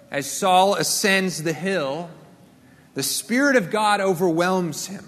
As 0.10 0.30
Saul 0.30 0.76
ascends 0.76 1.44
the 1.44 1.54
hill, 1.54 2.10
the 2.94 3.04
Spirit 3.04 3.56
of 3.56 3.70
God 3.70 4.02
overwhelms 4.02 4.88
him. 4.88 5.06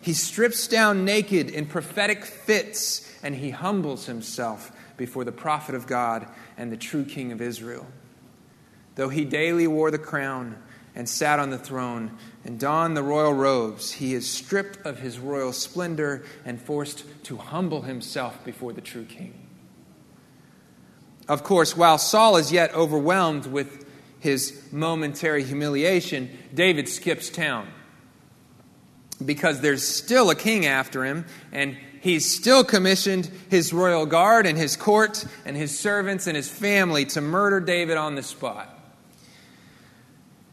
He 0.00 0.12
strips 0.12 0.68
down 0.68 1.04
naked 1.04 1.48
in 1.48 1.66
prophetic 1.66 2.24
fits 2.24 3.10
and 3.22 3.34
he 3.34 3.50
humbles 3.50 4.06
himself 4.06 4.70
before 4.96 5.24
the 5.24 5.32
prophet 5.32 5.74
of 5.74 5.86
God 5.86 6.28
and 6.56 6.70
the 6.70 6.76
true 6.76 7.04
king 7.04 7.32
of 7.32 7.40
Israel. 7.40 7.86
Though 8.96 9.08
he 9.08 9.24
daily 9.24 9.66
wore 9.66 9.90
the 9.90 9.98
crown 9.98 10.62
and 10.94 11.08
sat 11.08 11.40
on 11.40 11.50
the 11.50 11.58
throne, 11.58 12.16
and 12.44 12.60
donned 12.60 12.96
the 12.96 13.02
royal 13.02 13.32
robes, 13.32 13.90
he 13.92 14.14
is 14.14 14.30
stripped 14.30 14.84
of 14.86 14.98
his 14.98 15.18
royal 15.18 15.52
splendor 15.52 16.24
and 16.44 16.60
forced 16.60 17.04
to 17.24 17.36
humble 17.36 17.82
himself 17.82 18.44
before 18.44 18.72
the 18.72 18.80
true 18.80 19.04
king. 19.04 19.34
Of 21.26 21.42
course, 21.42 21.76
while 21.76 21.96
Saul 21.96 22.36
is 22.36 22.52
yet 22.52 22.74
overwhelmed 22.74 23.46
with 23.46 23.83
his 24.24 24.58
momentary 24.72 25.44
humiliation, 25.44 26.30
David 26.54 26.88
skips 26.88 27.28
town 27.28 27.68
because 29.22 29.60
there's 29.60 29.86
still 29.86 30.30
a 30.30 30.34
king 30.34 30.64
after 30.64 31.04
him, 31.04 31.26
and 31.52 31.76
he's 32.00 32.34
still 32.34 32.64
commissioned 32.64 33.30
his 33.50 33.74
royal 33.74 34.06
guard 34.06 34.46
and 34.46 34.56
his 34.56 34.76
court 34.76 35.26
and 35.44 35.58
his 35.58 35.78
servants 35.78 36.26
and 36.26 36.36
his 36.36 36.48
family 36.48 37.04
to 37.04 37.20
murder 37.20 37.60
David 37.60 37.98
on 37.98 38.14
the 38.14 38.22
spot. 38.22 38.70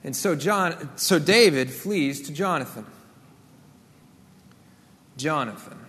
And 0.03 0.13
so, 0.13 0.35
John, 0.35 0.89
so 0.97 1.17
David 1.17 1.71
flees 1.71 2.23
to 2.23 2.33
Jonathan. 2.33 2.85
Jonathan, 5.15 5.79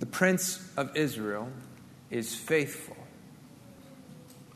the 0.00 0.06
prince 0.06 0.70
of 0.76 0.94
Israel, 0.94 1.48
is 2.10 2.34
faithful. 2.34 3.03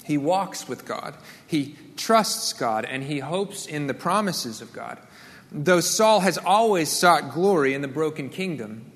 He 0.08 0.16
walks 0.16 0.66
with 0.66 0.86
God, 0.86 1.14
he 1.46 1.76
trusts 1.98 2.54
God, 2.54 2.86
and 2.86 3.02
he 3.02 3.18
hopes 3.18 3.66
in 3.66 3.88
the 3.88 3.94
promises 3.94 4.62
of 4.62 4.72
God. 4.72 4.98
Though 5.52 5.80
Saul 5.80 6.20
has 6.20 6.38
always 6.38 6.88
sought 6.88 7.34
glory 7.34 7.74
in 7.74 7.82
the 7.82 7.88
broken 7.88 8.30
kingdom, 8.30 8.90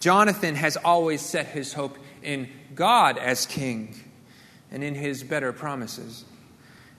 Jonathan 0.00 0.54
has 0.56 0.76
always 0.76 1.22
set 1.22 1.46
his 1.46 1.72
hope 1.72 1.96
in 2.22 2.50
God 2.74 3.16
as 3.16 3.46
king 3.46 3.98
and 4.70 4.84
in 4.84 4.94
his 4.94 5.24
better 5.24 5.50
promises. 5.50 6.26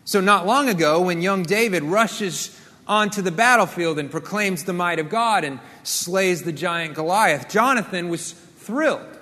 So, 0.05 0.21
not 0.21 0.47
long 0.47 0.67
ago, 0.67 1.01
when 1.01 1.21
young 1.21 1.43
David 1.43 1.83
rushes 1.83 2.59
onto 2.87 3.21
the 3.21 3.31
battlefield 3.31 3.99
and 3.99 4.09
proclaims 4.09 4.63
the 4.63 4.73
might 4.73 4.97
of 4.97 5.09
God 5.09 5.43
and 5.43 5.59
slays 5.83 6.41
the 6.41 6.51
giant 6.51 6.95
Goliath, 6.95 7.47
Jonathan 7.47 8.09
was 8.09 8.31
thrilled. 8.31 9.14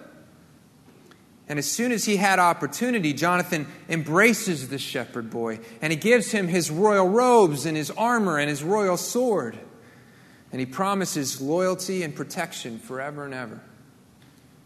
And 1.50 1.60
as 1.60 1.70
soon 1.70 1.92
as 1.92 2.06
he 2.06 2.16
had 2.16 2.40
opportunity, 2.40 3.14
Jonathan 3.14 3.68
embraces 3.90 4.70
the 4.70 4.78
shepherd 4.78 5.30
boy 5.30 5.60
and 5.82 5.92
he 5.92 5.98
gives 5.98 6.32
him 6.32 6.48
his 6.48 6.72
royal 6.72 7.10
robes 7.10 7.66
and 7.66 7.76
his 7.76 7.92
armor 7.92 8.38
and 8.38 8.50
his 8.50 8.64
royal 8.64 8.98
sword. 8.98 9.58
And 10.52 10.60
he 10.60 10.66
promises 10.66 11.42
loyalty 11.42 12.04
and 12.04 12.16
protection 12.16 12.80
forever 12.80 13.26
and 13.26 13.34
ever. 13.34 13.62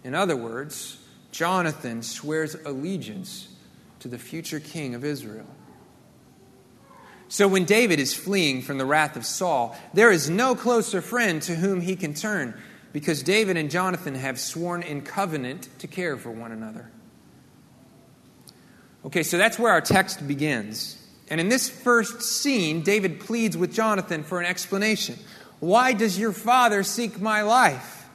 In 0.04 0.14
other 0.14 0.36
words, 0.36 1.04
Jonathan 1.32 2.04
swears 2.04 2.56
allegiance 2.56 3.48
to 4.00 4.08
the 4.08 4.18
future 4.18 4.60
king 4.60 4.96
of 4.96 5.04
Israel. 5.04 5.48
So 7.30 7.48
when 7.48 7.66
David 7.66 8.00
is 8.00 8.14
fleeing 8.14 8.62
from 8.62 8.78
the 8.78 8.86
wrath 8.86 9.18
of 9.18 9.26
Saul, 9.26 9.78
there 9.94 10.12
is 10.12 10.30
no 10.30 10.56
closer 10.56 11.02
friend 11.02 11.42
to 11.44 11.56
whom 11.56 11.82
he 11.82 11.96
can 11.96 12.14
turn 12.14 12.60
because 12.98 13.22
David 13.22 13.58
and 13.58 13.70
Jonathan 13.70 14.16
have 14.16 14.40
sworn 14.40 14.82
in 14.82 15.04
covenant 15.04 15.70
to 15.78 15.86
care 15.86 16.18
for 16.18 16.32
one 16.32 16.52
another. 16.52 16.90
Okay, 19.06 19.22
so 19.22 19.38
that's 19.38 19.60
where 19.60 19.72
our 19.72 19.82
text 19.82 20.28
begins. 20.28 20.98
And 21.30 21.40
in 21.40 21.48
this 21.48 21.70
first 21.70 22.24
scene, 22.24 22.82
David 22.82 23.20
pleads 23.20 23.56
with 23.56 23.72
Jonathan 23.72 24.24
for 24.24 24.40
an 24.40 24.48
explanation. 24.48 25.16
Why 25.60 25.94
does 25.94 26.18
your 26.18 26.32
father 26.32 26.82
seek 26.82 27.22
my 27.22 27.44
life? 27.44 28.10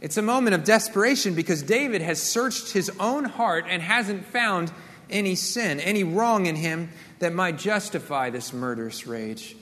It's 0.00 0.16
a 0.16 0.22
moment 0.22 0.54
of 0.54 0.64
desperation 0.64 1.34
because 1.34 1.62
David 1.62 2.00
has 2.00 2.22
searched 2.22 2.72
his 2.72 2.90
own 2.98 3.24
heart 3.24 3.66
and 3.68 3.82
hasn't 3.82 4.24
found 4.24 4.72
any 5.10 5.34
sin, 5.34 5.78
any 5.78 6.04
wrong 6.04 6.46
in 6.46 6.56
him 6.56 6.88
that 7.18 7.34
might 7.34 7.58
justify 7.58 8.30
this 8.30 8.54
murderous 8.54 9.06
rage. 9.06 9.56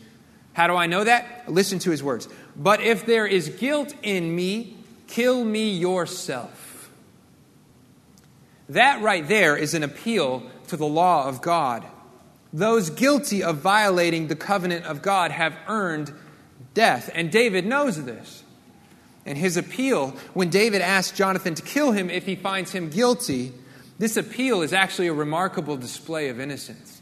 How 0.58 0.66
do 0.66 0.74
I 0.74 0.86
know 0.86 1.04
that? 1.04 1.44
Listen 1.46 1.78
to 1.78 1.92
his 1.92 2.02
words. 2.02 2.28
But 2.56 2.80
if 2.80 3.06
there 3.06 3.28
is 3.28 3.48
guilt 3.48 3.94
in 4.02 4.34
me, 4.34 4.76
kill 5.06 5.44
me 5.44 5.70
yourself. 5.70 6.90
That 8.68 9.00
right 9.00 9.26
there 9.28 9.56
is 9.56 9.74
an 9.74 9.84
appeal 9.84 10.42
to 10.66 10.76
the 10.76 10.84
law 10.84 11.28
of 11.28 11.42
God. 11.42 11.86
Those 12.52 12.90
guilty 12.90 13.40
of 13.40 13.58
violating 13.58 14.26
the 14.26 14.34
covenant 14.34 14.84
of 14.84 15.00
God 15.00 15.30
have 15.30 15.56
earned 15.68 16.12
death, 16.74 17.08
and 17.14 17.30
David 17.30 17.64
knows 17.64 18.04
this. 18.04 18.42
And 19.24 19.38
his 19.38 19.56
appeal, 19.56 20.16
when 20.34 20.50
David 20.50 20.82
asks 20.82 21.16
Jonathan 21.16 21.54
to 21.54 21.62
kill 21.62 21.92
him 21.92 22.10
if 22.10 22.26
he 22.26 22.34
finds 22.34 22.72
him 22.72 22.90
guilty, 22.90 23.52
this 24.00 24.16
appeal 24.16 24.62
is 24.62 24.72
actually 24.72 25.06
a 25.06 25.14
remarkable 25.14 25.76
display 25.76 26.30
of 26.30 26.40
innocence. 26.40 26.97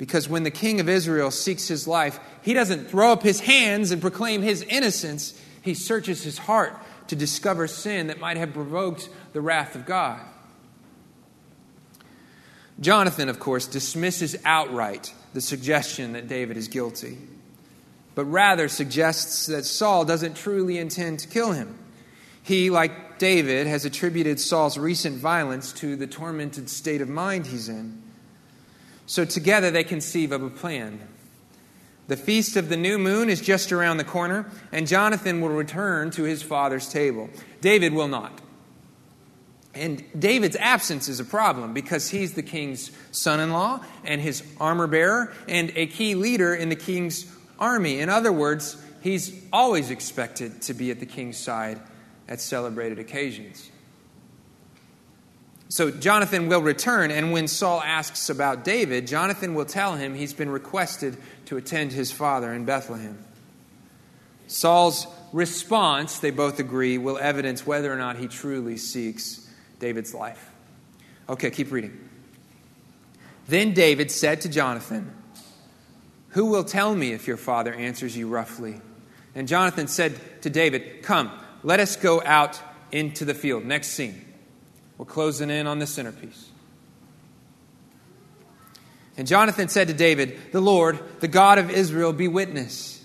Because 0.00 0.30
when 0.30 0.44
the 0.44 0.50
king 0.50 0.80
of 0.80 0.88
Israel 0.88 1.30
seeks 1.30 1.68
his 1.68 1.86
life, 1.86 2.18
he 2.40 2.54
doesn't 2.54 2.88
throw 2.88 3.12
up 3.12 3.22
his 3.22 3.40
hands 3.40 3.90
and 3.90 4.00
proclaim 4.00 4.40
his 4.40 4.62
innocence. 4.62 5.38
He 5.60 5.74
searches 5.74 6.24
his 6.24 6.38
heart 6.38 6.72
to 7.08 7.16
discover 7.16 7.66
sin 7.66 8.06
that 8.06 8.18
might 8.18 8.38
have 8.38 8.54
provoked 8.54 9.10
the 9.34 9.42
wrath 9.42 9.74
of 9.74 9.84
God. 9.84 10.18
Jonathan, 12.80 13.28
of 13.28 13.38
course, 13.38 13.66
dismisses 13.66 14.36
outright 14.46 15.12
the 15.34 15.42
suggestion 15.42 16.14
that 16.14 16.28
David 16.28 16.56
is 16.56 16.68
guilty, 16.68 17.18
but 18.14 18.24
rather 18.24 18.68
suggests 18.68 19.44
that 19.48 19.66
Saul 19.66 20.06
doesn't 20.06 20.34
truly 20.34 20.78
intend 20.78 21.18
to 21.18 21.28
kill 21.28 21.52
him. 21.52 21.76
He, 22.42 22.70
like 22.70 23.18
David, 23.18 23.66
has 23.66 23.84
attributed 23.84 24.40
Saul's 24.40 24.78
recent 24.78 25.18
violence 25.18 25.74
to 25.74 25.94
the 25.94 26.06
tormented 26.06 26.70
state 26.70 27.02
of 27.02 27.10
mind 27.10 27.48
he's 27.48 27.68
in. 27.68 28.09
So 29.10 29.24
together 29.24 29.72
they 29.72 29.82
conceive 29.82 30.30
of 30.30 30.40
a 30.44 30.48
plan. 30.48 31.00
The 32.06 32.16
feast 32.16 32.56
of 32.56 32.68
the 32.68 32.76
new 32.76 32.96
moon 32.96 33.28
is 33.28 33.40
just 33.40 33.72
around 33.72 33.96
the 33.96 34.04
corner, 34.04 34.48
and 34.70 34.86
Jonathan 34.86 35.40
will 35.40 35.48
return 35.48 36.12
to 36.12 36.22
his 36.22 36.44
father's 36.44 36.88
table. 36.88 37.28
David 37.60 37.92
will 37.92 38.06
not. 38.06 38.40
And 39.74 40.04
David's 40.16 40.54
absence 40.54 41.08
is 41.08 41.18
a 41.18 41.24
problem 41.24 41.74
because 41.74 42.08
he's 42.08 42.34
the 42.34 42.44
king's 42.44 42.92
son 43.10 43.40
in 43.40 43.50
law 43.50 43.80
and 44.04 44.20
his 44.20 44.44
armor 44.60 44.86
bearer 44.86 45.32
and 45.48 45.72
a 45.74 45.88
key 45.88 46.14
leader 46.14 46.54
in 46.54 46.68
the 46.68 46.76
king's 46.76 47.26
army. 47.58 47.98
In 47.98 48.10
other 48.10 48.30
words, 48.30 48.80
he's 49.00 49.42
always 49.52 49.90
expected 49.90 50.62
to 50.62 50.72
be 50.72 50.92
at 50.92 51.00
the 51.00 51.06
king's 51.06 51.36
side 51.36 51.80
at 52.28 52.40
celebrated 52.40 53.00
occasions. 53.00 53.72
So 55.70 55.92
Jonathan 55.92 56.48
will 56.48 56.62
return, 56.62 57.12
and 57.12 57.30
when 57.30 57.46
Saul 57.46 57.80
asks 57.80 58.28
about 58.28 58.64
David, 58.64 59.06
Jonathan 59.06 59.54
will 59.54 59.64
tell 59.64 59.94
him 59.94 60.16
he's 60.16 60.34
been 60.34 60.50
requested 60.50 61.16
to 61.46 61.56
attend 61.56 61.92
his 61.92 62.10
father 62.10 62.52
in 62.52 62.64
Bethlehem. 62.64 63.24
Saul's 64.48 65.06
response, 65.32 66.18
they 66.18 66.32
both 66.32 66.58
agree, 66.58 66.98
will 66.98 67.18
evidence 67.18 67.64
whether 67.64 67.92
or 67.92 67.96
not 67.96 68.16
he 68.16 68.26
truly 68.26 68.76
seeks 68.76 69.48
David's 69.78 70.12
life. 70.12 70.50
Okay, 71.28 71.52
keep 71.52 71.70
reading. 71.70 71.96
Then 73.46 73.72
David 73.72 74.10
said 74.10 74.40
to 74.40 74.48
Jonathan, 74.48 75.14
Who 76.30 76.46
will 76.46 76.64
tell 76.64 76.92
me 76.96 77.12
if 77.12 77.28
your 77.28 77.36
father 77.36 77.72
answers 77.72 78.16
you 78.16 78.26
roughly? 78.26 78.80
And 79.36 79.46
Jonathan 79.46 79.86
said 79.86 80.18
to 80.42 80.50
David, 80.50 81.04
Come, 81.04 81.30
let 81.62 81.78
us 81.78 81.94
go 81.94 82.20
out 82.24 82.60
into 82.90 83.24
the 83.24 83.34
field. 83.34 83.64
Next 83.64 83.90
scene. 83.90 84.24
We're 85.00 85.06
closing 85.06 85.48
in 85.48 85.66
on 85.66 85.78
the 85.78 85.86
centerpiece. 85.86 86.50
And 89.16 89.26
Jonathan 89.26 89.70
said 89.70 89.88
to 89.88 89.94
David, 89.94 90.38
The 90.52 90.60
Lord, 90.60 91.00
the 91.20 91.26
God 91.26 91.56
of 91.56 91.70
Israel, 91.70 92.12
be 92.12 92.28
witness. 92.28 93.02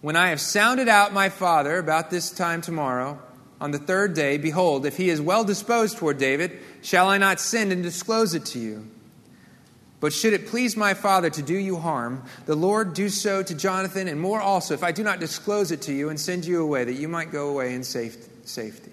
When 0.00 0.14
I 0.14 0.28
have 0.28 0.40
sounded 0.40 0.86
out 0.86 1.12
my 1.12 1.28
father 1.28 1.76
about 1.76 2.10
this 2.10 2.30
time 2.30 2.60
tomorrow, 2.60 3.20
on 3.60 3.72
the 3.72 3.80
third 3.80 4.14
day, 4.14 4.38
behold, 4.38 4.86
if 4.86 4.96
he 4.96 5.10
is 5.10 5.20
well 5.20 5.42
disposed 5.42 5.98
toward 5.98 6.18
David, 6.18 6.56
shall 6.82 7.08
I 7.08 7.18
not 7.18 7.40
send 7.40 7.72
and 7.72 7.82
disclose 7.82 8.34
it 8.34 8.44
to 8.46 8.60
you? 8.60 8.88
But 9.98 10.12
should 10.12 10.34
it 10.34 10.46
please 10.46 10.76
my 10.76 10.94
father 10.94 11.30
to 11.30 11.42
do 11.42 11.56
you 11.56 11.78
harm, 11.78 12.22
the 12.46 12.54
Lord 12.54 12.94
do 12.94 13.08
so 13.08 13.42
to 13.42 13.54
Jonathan, 13.56 14.06
and 14.06 14.20
more 14.20 14.40
also, 14.40 14.72
if 14.72 14.84
I 14.84 14.92
do 14.92 15.02
not 15.02 15.18
disclose 15.18 15.72
it 15.72 15.82
to 15.82 15.92
you 15.92 16.10
and 16.10 16.20
send 16.20 16.44
you 16.44 16.62
away, 16.62 16.84
that 16.84 16.92
you 16.92 17.08
might 17.08 17.32
go 17.32 17.48
away 17.48 17.74
in 17.74 17.82
safety. 17.82 18.92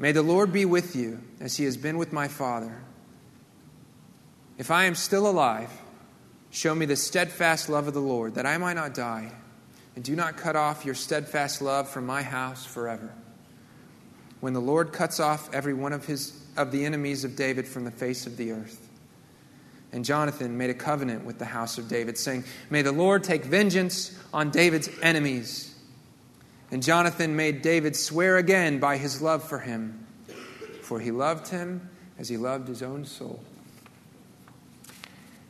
May 0.00 0.12
the 0.12 0.22
Lord 0.22 0.50
be 0.50 0.64
with 0.64 0.96
you 0.96 1.20
as 1.40 1.58
he 1.58 1.64
has 1.66 1.76
been 1.76 1.98
with 1.98 2.10
my 2.10 2.26
father. 2.26 2.74
If 4.56 4.70
I 4.70 4.86
am 4.86 4.94
still 4.94 5.28
alive, 5.28 5.70
show 6.50 6.74
me 6.74 6.86
the 6.86 6.96
steadfast 6.96 7.68
love 7.68 7.86
of 7.86 7.92
the 7.92 8.00
Lord, 8.00 8.36
that 8.36 8.46
I 8.46 8.56
might 8.56 8.76
not 8.76 8.94
die, 8.94 9.30
and 9.94 10.02
do 10.02 10.16
not 10.16 10.38
cut 10.38 10.56
off 10.56 10.86
your 10.86 10.94
steadfast 10.94 11.60
love 11.60 11.86
from 11.86 12.06
my 12.06 12.22
house 12.22 12.64
forever. 12.64 13.12
When 14.40 14.54
the 14.54 14.60
Lord 14.60 14.90
cuts 14.90 15.20
off 15.20 15.52
every 15.52 15.74
one 15.74 15.92
of, 15.92 16.06
his, 16.06 16.32
of 16.56 16.72
the 16.72 16.86
enemies 16.86 17.24
of 17.24 17.36
David 17.36 17.68
from 17.68 17.84
the 17.84 17.90
face 17.90 18.26
of 18.26 18.38
the 18.38 18.52
earth. 18.52 18.88
And 19.92 20.02
Jonathan 20.02 20.56
made 20.56 20.70
a 20.70 20.74
covenant 20.74 21.26
with 21.26 21.38
the 21.38 21.44
house 21.44 21.76
of 21.76 21.88
David, 21.88 22.16
saying, 22.16 22.44
May 22.70 22.80
the 22.80 22.92
Lord 22.92 23.22
take 23.22 23.44
vengeance 23.44 24.18
on 24.32 24.50
David's 24.50 24.88
enemies 25.02 25.69
and 26.70 26.82
Jonathan 26.82 27.36
made 27.36 27.62
David 27.62 27.96
swear 27.96 28.36
again 28.36 28.78
by 28.78 28.96
his 28.96 29.20
love 29.20 29.42
for 29.42 29.58
him, 29.58 30.06
for 30.82 31.00
he 31.00 31.10
loved 31.10 31.48
him 31.48 31.88
as 32.18 32.28
he 32.28 32.36
loved 32.36 32.68
his 32.68 32.82
own 32.82 33.04
soul. 33.04 33.40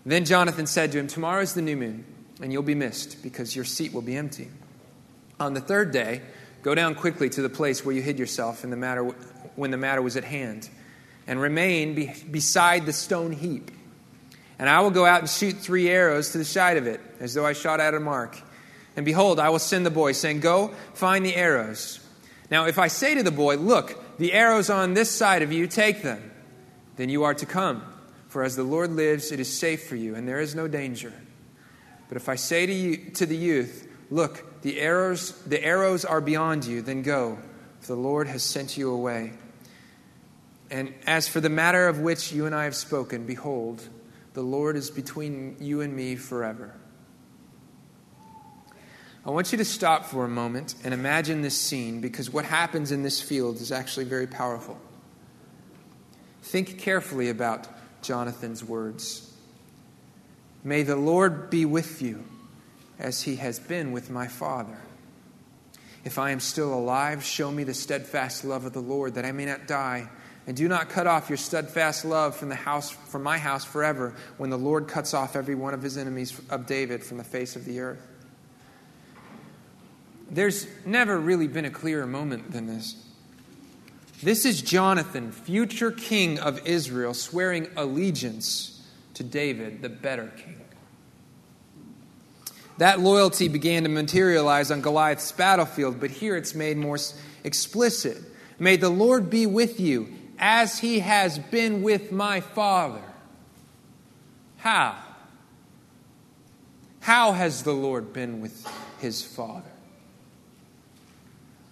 Then 0.07 0.25
Jonathan 0.25 0.67
said 0.67 0.93
to 0.93 0.99
him, 0.99 1.07
Tomorrow 1.07 1.43
is 1.43 1.55
the 1.55 1.62
new 1.62 1.77
moon, 1.77 2.05
and 2.41 2.53
you'll 2.53 2.62
be 2.62 2.75
missed, 2.75 3.23
because 3.23 3.55
your 3.55 3.67
seat 3.67 3.93
will 3.93 4.02
be 4.02 4.17
empty. 4.17 4.49
On 5.39 5.52
the 5.52 5.61
third 5.61 5.93
day, 5.93 6.23
go 6.63 6.75
down 6.75 6.95
quickly 6.95 7.28
to 7.30 7.43
the 7.43 7.50
place 7.50 7.85
where 7.85 7.95
you 7.95 8.00
hid 8.00 8.19
yourself 8.19 8.65
in 8.65 8.71
the 8.71 8.76
matter, 8.76 9.04
when 9.56 9.71
the 9.71 9.76
matter 9.76 10.00
was 10.00 10.17
at 10.17 10.25
hand, 10.25 10.71
and 11.26 11.41
remain 11.41 11.95
be, 11.95 12.15
beside 12.30 12.87
the 12.87 12.93
stone 12.93 13.33
heap. 13.33 13.71
And 14.59 14.69
I 14.69 14.80
will 14.80 14.91
go 14.91 15.04
out 15.04 15.21
and 15.21 15.28
shoot 15.28 15.56
three 15.56 15.89
arrows 15.89 16.33
to 16.33 16.39
the 16.39 16.45
side 16.45 16.76
of 16.76 16.87
it, 16.87 17.00
as 17.19 17.35
though 17.35 17.45
I 17.45 17.52
shot 17.52 17.80
at 17.80 17.95
a 17.95 18.00
mark. 18.00 18.41
And 18.97 19.07
behold, 19.07 19.39
I 19.39 19.50
will 19.50 19.59
send 19.59 19.87
the 19.87 19.91
boy, 19.91 20.13
saying, 20.13 20.41
Go, 20.41 20.69
find 20.95 21.25
the 21.25 21.37
arrows. 21.37 22.00
Now, 22.50 22.67
if 22.67 22.79
I 22.79 22.89
say 22.89 23.15
to 23.15 23.23
the 23.23 23.31
boy, 23.31 23.57
Look, 23.57 24.19
the 24.19 24.33
arrows 24.33 24.71
on 24.71 24.95
this 24.95 25.11
side 25.11 25.43
of 25.43 25.53
you, 25.53 25.67
take 25.67 26.03
them, 26.03 26.31
then 26.97 27.09
you 27.09 27.25
are 27.25 27.35
to 27.35 27.47
come. 27.47 27.83
For 28.29 28.43
as 28.43 28.57
the 28.57 28.63
Lord 28.63 28.93
lives, 28.93 29.33
it 29.33 29.41
is 29.41 29.53
safe 29.53 29.89
for 29.89 29.97
you, 29.97 30.15
and 30.15 30.26
there 30.26 30.41
is 30.41 30.55
no 30.55 30.69
danger. 30.69 31.13
But 32.09 32.17
if 32.17 32.29
I 32.29 32.35
say 32.35 32.67
to, 32.67 32.73
you, 32.73 33.11
to 33.13 33.26
the 33.26 33.37
youth, 33.37 33.89
Look, 34.11 34.63
the 34.63 34.81
arrows, 34.81 35.31
the 35.43 35.63
arrows 35.63 36.05
are 36.05 36.21
beyond 36.21 36.65
you, 36.65 36.83
then 36.83 37.03
go, 37.03 37.39
for 37.81 37.95
the 37.95 38.00
Lord 38.00 38.26
has 38.26 38.43
sent 38.43 38.76
you 38.76 38.91
away. 38.91 39.33
And 40.71 40.93
as 41.07 41.29
for 41.29 41.41
the 41.41 41.49
matter 41.49 41.87
of 41.87 42.00
which 42.00 42.33
you 42.33 42.47
and 42.47 42.55
I 42.55 42.65
have 42.65 42.75
spoken, 42.75 43.25
behold, 43.26 43.89
the 44.35 44.43
Lord 44.43 44.76
is 44.76 44.91
between 44.91 45.57
you 45.61 45.81
and 45.81 45.95
me 45.95 46.17
forever. 46.17 46.75
I 49.25 49.30
want 49.30 49.52
you 49.52 49.59
to 49.59 49.65
stop 49.65 50.06
for 50.06 50.25
a 50.25 50.28
moment 50.28 50.75
and 50.83 50.95
imagine 50.95 51.43
this 51.43 51.59
scene 51.59 52.00
because 52.00 52.30
what 52.30 52.47
happens 52.47 52.91
in 52.91 53.02
this 53.02 53.21
field 53.21 53.56
is 53.56 53.71
actually 53.71 54.06
very 54.06 54.26
powerful. 54.26 54.78
Think 56.43 56.78
carefully 56.78 57.28
about 57.28 57.69
Jonathan's 58.02 58.65
words. 58.65 59.30
May 60.65 60.83
the 60.85 60.97
Lord 60.97 61.50
be 61.50 61.67
with 61.67 62.00
you 62.00 62.25
as 62.99 63.23
he 63.23 63.37
has 63.37 63.59
been 63.59 63.93
with 63.93 64.11
my 64.11 64.26
father. 64.26 64.78
If 66.02 66.19
I 66.19 66.30
am 66.30 66.41
still 66.41 66.73
alive, 66.73 67.23
show 67.23 67.50
me 67.50 67.65
the 67.65 67.75
steadfast 67.75 68.45
love 68.45 68.65
of 68.65 68.73
the 68.73 68.80
Lord 68.80 69.15
that 69.15 69.26
I 69.26 69.33
may 69.33 69.45
not 69.45 69.67
die. 69.67 70.09
And 70.47 70.56
do 70.56 70.67
not 70.67 70.89
cut 70.89 71.06
off 71.06 71.28
your 71.28 71.37
steadfast 71.37 72.06
love 72.06 72.35
from 72.35 72.49
the 72.49 72.54
house 72.54 72.91
from 72.91 73.23
my 73.23 73.37
house 73.37 73.67
forever 73.67 74.15
when 74.39 74.49
the 74.49 74.59
Lord 74.59 74.89
cuts 74.89 75.13
off 75.13 75.37
every 75.37 75.54
one 75.54 75.75
of 75.75 75.83
his 75.83 75.99
enemies 75.99 76.41
of 76.49 76.67
David 76.67 77.04
from 77.04 77.19
the 77.19 77.25
face 77.25 77.54
of 77.54 77.67
the 77.67 77.80
earth. 77.80 78.09
There's 80.30 80.66
never 80.86 81.19
really 81.19 81.49
been 81.49 81.64
a 81.64 81.71
clearer 81.71 82.06
moment 82.06 82.52
than 82.52 82.66
this. 82.66 82.95
This 84.23 84.45
is 84.45 84.62
Jonathan, 84.62 85.32
future 85.32 85.90
king 85.90 86.38
of 86.38 86.66
Israel, 86.66 87.14
swearing 87.14 87.69
allegiance 87.76 88.86
to 89.14 89.25
David, 89.25 89.82
the 89.82 89.88
better 89.88 90.32
king. 90.36 90.60
That 92.78 93.00
loyalty 93.00 93.49
began 93.49 93.82
to 93.82 93.88
materialize 93.88 94.71
on 94.71 94.80
Goliath's 94.80 95.32
battlefield, 95.32 96.00
but 96.00 96.10
here 96.10 96.36
it's 96.36 96.54
made 96.54 96.76
more 96.76 96.99
explicit. 97.45 98.19
May 98.58 98.76
the 98.76 98.88
Lord 98.88 99.30
be 99.30 99.47
with 99.47 99.80
you 99.80 100.08
as 100.38 100.78
he 100.78 101.00
has 101.00 101.38
been 101.38 101.82
with 101.82 102.12
my 102.12 102.40
father. 102.40 103.02
How? 104.58 104.97
How 107.00 107.32
has 107.32 107.62
the 107.62 107.73
Lord 107.73 108.12
been 108.12 108.40
with 108.40 108.66
his 109.00 109.23
father? 109.23 109.71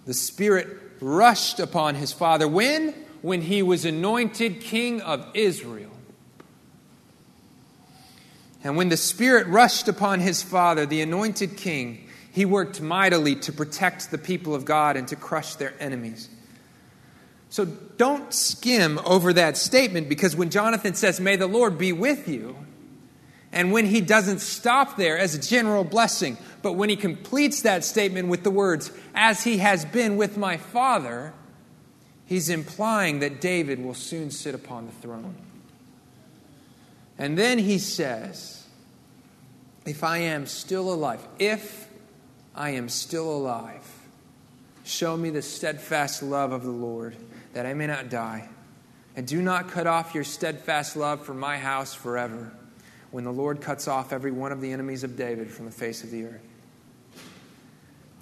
The 0.05 0.13
Spirit 0.13 0.67
rushed 1.01 1.59
upon 1.59 1.95
his 1.95 2.11
father. 2.11 2.47
When? 2.47 2.93
When 3.21 3.41
he 3.41 3.61
was 3.61 3.85
anointed 3.85 4.61
king 4.61 5.01
of 5.01 5.25
Israel. 5.33 5.91
And 8.63 8.75
when 8.75 8.89
the 8.89 8.97
Spirit 8.97 9.47
rushed 9.47 9.87
upon 9.87 10.19
his 10.19 10.43
father, 10.43 10.85
the 10.85 11.01
anointed 11.01 11.57
king, 11.57 12.07
he 12.31 12.45
worked 12.45 12.81
mightily 12.81 13.35
to 13.35 13.53
protect 13.53 14.11
the 14.11 14.17
people 14.17 14.53
of 14.53 14.65
God 14.65 14.97
and 14.97 15.07
to 15.07 15.15
crush 15.15 15.55
their 15.55 15.73
enemies. 15.79 16.29
So 17.49 17.65
don't 17.65 18.33
skim 18.33 18.99
over 19.05 19.33
that 19.33 19.57
statement 19.57 20.07
because 20.07 20.35
when 20.35 20.49
Jonathan 20.49 20.93
says, 20.93 21.19
May 21.19 21.35
the 21.35 21.47
Lord 21.47 21.77
be 21.77 21.91
with 21.93 22.27
you, 22.27 22.55
and 23.51 23.71
when 23.71 23.85
he 23.85 24.01
doesn't 24.01 24.39
stop 24.39 24.97
there 24.97 25.17
as 25.17 25.33
a 25.33 25.41
general 25.41 25.83
blessing, 25.83 26.37
but 26.61 26.73
when 26.73 26.89
he 26.89 26.95
completes 26.95 27.61
that 27.61 27.83
statement 27.83 28.27
with 28.27 28.43
the 28.43 28.51
words, 28.51 28.91
as 29.15 29.43
he 29.43 29.57
has 29.59 29.85
been 29.85 30.17
with 30.17 30.37
my 30.37 30.57
father, 30.57 31.33
he's 32.25 32.49
implying 32.49 33.19
that 33.19 33.39
David 33.39 33.83
will 33.83 33.93
soon 33.93 34.29
sit 34.31 34.53
upon 34.53 34.85
the 34.85 34.91
throne. 34.93 35.35
And 37.17 37.37
then 37.37 37.59
he 37.59 37.77
says, 37.77 38.65
If 39.85 40.03
I 40.03 40.19
am 40.19 40.45
still 40.45 40.93
alive, 40.93 41.25
if 41.37 41.87
I 42.55 42.71
am 42.71 42.89
still 42.89 43.29
alive, 43.29 43.87
show 44.83 45.15
me 45.15 45.29
the 45.29 45.41
steadfast 45.41 46.23
love 46.23 46.51
of 46.51 46.63
the 46.63 46.71
Lord, 46.71 47.15
that 47.53 47.65
I 47.65 47.73
may 47.73 47.87
not 47.87 48.09
die. 48.09 48.49
And 49.15 49.27
do 49.27 49.41
not 49.41 49.69
cut 49.69 49.87
off 49.87 50.13
your 50.13 50.23
steadfast 50.23 50.95
love 50.95 51.25
from 51.25 51.39
my 51.39 51.57
house 51.57 51.93
forever 51.93 52.51
when 53.11 53.23
the 53.23 53.33
Lord 53.33 53.61
cuts 53.61 53.87
off 53.87 54.13
every 54.13 54.31
one 54.31 54.51
of 54.51 54.61
the 54.61 54.71
enemies 54.71 55.03
of 55.03 55.17
David 55.17 55.49
from 55.49 55.65
the 55.65 55.71
face 55.71 56.03
of 56.03 56.11
the 56.11 56.25
earth. 56.25 56.48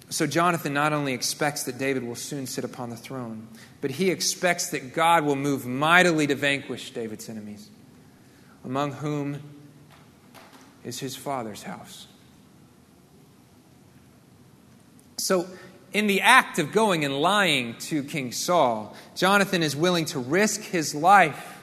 So, 0.10 0.26
Jonathan 0.26 0.74
not 0.74 0.94
only 0.94 1.14
expects 1.14 1.64
that 1.64 1.78
David 1.78 2.04
will 2.04 2.16
soon 2.16 2.48
sit 2.48 2.64
upon 2.64 2.90
the 2.90 2.96
throne, 2.96 3.50
but 3.82 3.92
he 3.92 4.10
expects 4.10 4.70
that 4.70 4.94
God 4.94 5.26
will 5.26 5.36
move 5.36 5.66
mightily 5.66 6.28
to 6.28 6.36
vanquish 6.36 6.92
David's 6.92 7.28
enemies, 7.28 7.70
among 8.64 8.94
whom 8.94 9.42
is 10.86 11.00
his 11.00 11.18
father's 11.18 11.64
house. 11.64 12.08
So, 15.18 15.46
in 15.92 16.08
the 16.08 16.22
act 16.22 16.58
of 16.60 16.72
going 16.72 17.04
and 17.04 17.20
lying 17.20 17.76
to 17.80 18.04
King 18.04 18.32
Saul, 18.32 18.96
Jonathan 19.16 19.62
is 19.62 19.76
willing 19.76 20.06
to 20.06 20.20
risk 20.20 20.62
his 20.62 20.96
life 20.96 21.62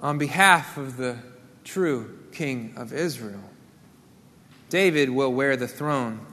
on 0.00 0.16
behalf 0.16 0.78
of 0.78 0.96
the 0.96 1.18
true 1.64 2.18
king 2.32 2.72
of 2.76 2.92
Israel. 2.92 3.42
David 4.70 5.10
will 5.10 5.32
wear 5.32 5.56
the 5.56 5.68
throne. 5.68 6.24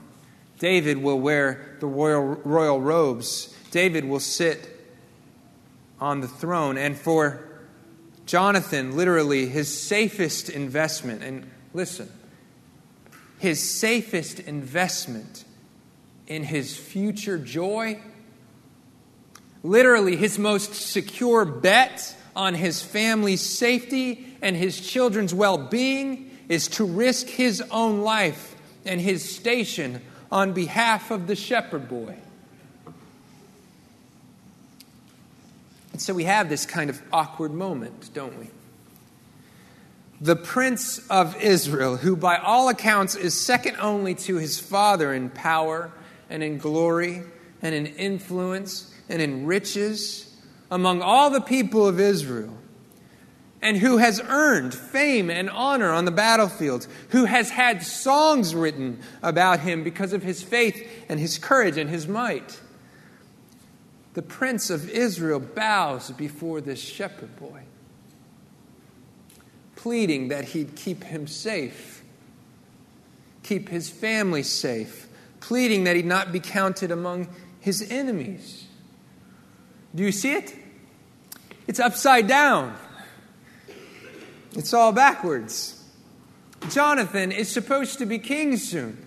David 0.58 0.98
will 0.98 1.20
wear 1.20 1.76
the 1.80 1.86
royal, 1.86 2.24
royal 2.44 2.80
robes. 2.80 3.54
David 3.70 4.04
will 4.04 4.20
sit 4.20 4.68
on 6.00 6.20
the 6.20 6.28
throne. 6.28 6.76
And 6.76 6.96
for 6.96 7.44
Jonathan, 8.26 8.96
literally, 8.96 9.46
his 9.46 9.80
safest 9.80 10.50
investment, 10.50 11.22
and 11.22 11.50
listen, 11.72 12.10
his 13.38 13.62
safest 13.62 14.40
investment 14.40 15.44
in 16.26 16.42
his 16.42 16.76
future 16.76 17.38
joy, 17.38 18.00
literally, 19.62 20.16
his 20.16 20.38
most 20.38 20.74
secure 20.74 21.44
bet 21.44 22.16
on 22.34 22.54
his 22.54 22.82
family's 22.82 23.40
safety 23.40 24.36
and 24.42 24.56
his 24.56 24.80
children's 24.80 25.32
well 25.32 25.58
being 25.58 26.30
is 26.48 26.68
to 26.68 26.84
risk 26.84 27.26
his 27.28 27.62
own 27.70 28.02
life 28.02 28.56
and 28.84 29.00
his 29.00 29.28
station 29.36 30.00
on 30.30 30.52
behalf 30.52 31.10
of 31.10 31.26
the 31.26 31.36
shepherd 31.36 31.88
boy. 31.88 32.16
And 35.92 36.02
so 36.02 36.14
we 36.14 36.24
have 36.24 36.48
this 36.48 36.64
kind 36.66 36.90
of 36.90 37.02
awkward 37.12 37.52
moment, 37.52 38.10
don't 38.14 38.38
we? 38.38 38.50
The 40.20 40.36
prince 40.36 40.98
of 41.08 41.40
Israel, 41.42 41.96
who 41.96 42.16
by 42.16 42.36
all 42.36 42.68
accounts 42.68 43.14
is 43.14 43.34
second 43.34 43.76
only 43.80 44.14
to 44.16 44.36
his 44.36 44.60
father 44.60 45.12
in 45.12 45.30
power 45.30 45.92
and 46.28 46.42
in 46.42 46.58
glory 46.58 47.22
and 47.62 47.74
in 47.74 47.86
influence 47.86 48.94
and 49.08 49.22
in 49.22 49.46
riches 49.46 50.36
among 50.70 51.02
all 51.02 51.30
the 51.30 51.40
people 51.40 51.86
of 51.86 51.98
Israel, 51.98 52.56
and 53.60 53.76
who 53.76 53.96
has 53.96 54.20
earned 54.28 54.72
fame 54.72 55.30
and 55.30 55.50
honor 55.50 55.90
on 55.90 56.04
the 56.04 56.10
battlefields, 56.10 56.86
who 57.10 57.24
has 57.24 57.50
had 57.50 57.82
songs 57.82 58.54
written 58.54 59.00
about 59.22 59.60
him 59.60 59.82
because 59.82 60.12
of 60.12 60.22
his 60.22 60.42
faith 60.42 60.88
and 61.08 61.18
his 61.18 61.38
courage 61.38 61.76
and 61.76 61.90
his 61.90 62.06
might. 62.06 62.60
The 64.14 64.22
prince 64.22 64.70
of 64.70 64.88
Israel 64.88 65.40
bows 65.40 66.10
before 66.12 66.60
this 66.60 66.80
shepherd 66.80 67.36
boy, 67.36 67.62
pleading 69.76 70.28
that 70.28 70.44
he'd 70.44 70.76
keep 70.76 71.04
him 71.04 71.26
safe, 71.26 72.02
keep 73.42 73.68
his 73.68 73.90
family 73.90 74.42
safe, 74.42 75.08
pleading 75.40 75.84
that 75.84 75.96
he'd 75.96 76.06
not 76.06 76.32
be 76.32 76.40
counted 76.40 76.90
among 76.90 77.28
his 77.60 77.90
enemies. 77.90 78.66
Do 79.94 80.02
you 80.02 80.12
see 80.12 80.32
it? 80.32 80.54
It's 81.66 81.80
upside 81.80 82.26
down. 82.26 82.76
It's 84.58 84.74
all 84.74 84.90
backwards. 84.90 85.80
Jonathan 86.70 87.30
is 87.30 87.48
supposed 87.48 87.98
to 88.00 88.06
be 88.06 88.18
king 88.18 88.56
soon. 88.56 88.98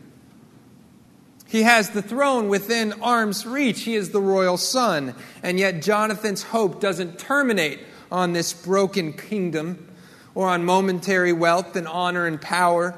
He 1.45 1.63
has 1.63 1.89
the 1.89 2.01
throne 2.01 2.47
within 2.47 2.93
arm's 3.01 3.45
reach. 3.45 3.81
He 3.81 3.95
is 3.95 4.11
the 4.11 4.21
royal 4.21 4.55
son. 4.55 5.13
And 5.43 5.59
yet, 5.59 5.81
Jonathan's 5.81 6.41
hope 6.41 6.79
doesn't 6.79 7.19
terminate 7.19 7.81
on 8.09 8.31
this 8.31 8.53
broken 8.53 9.11
kingdom 9.11 9.89
or 10.35 10.47
on 10.47 10.63
momentary 10.63 11.33
wealth 11.33 11.75
and 11.75 11.85
honor 11.85 12.25
and 12.25 12.39
power. 12.39 12.97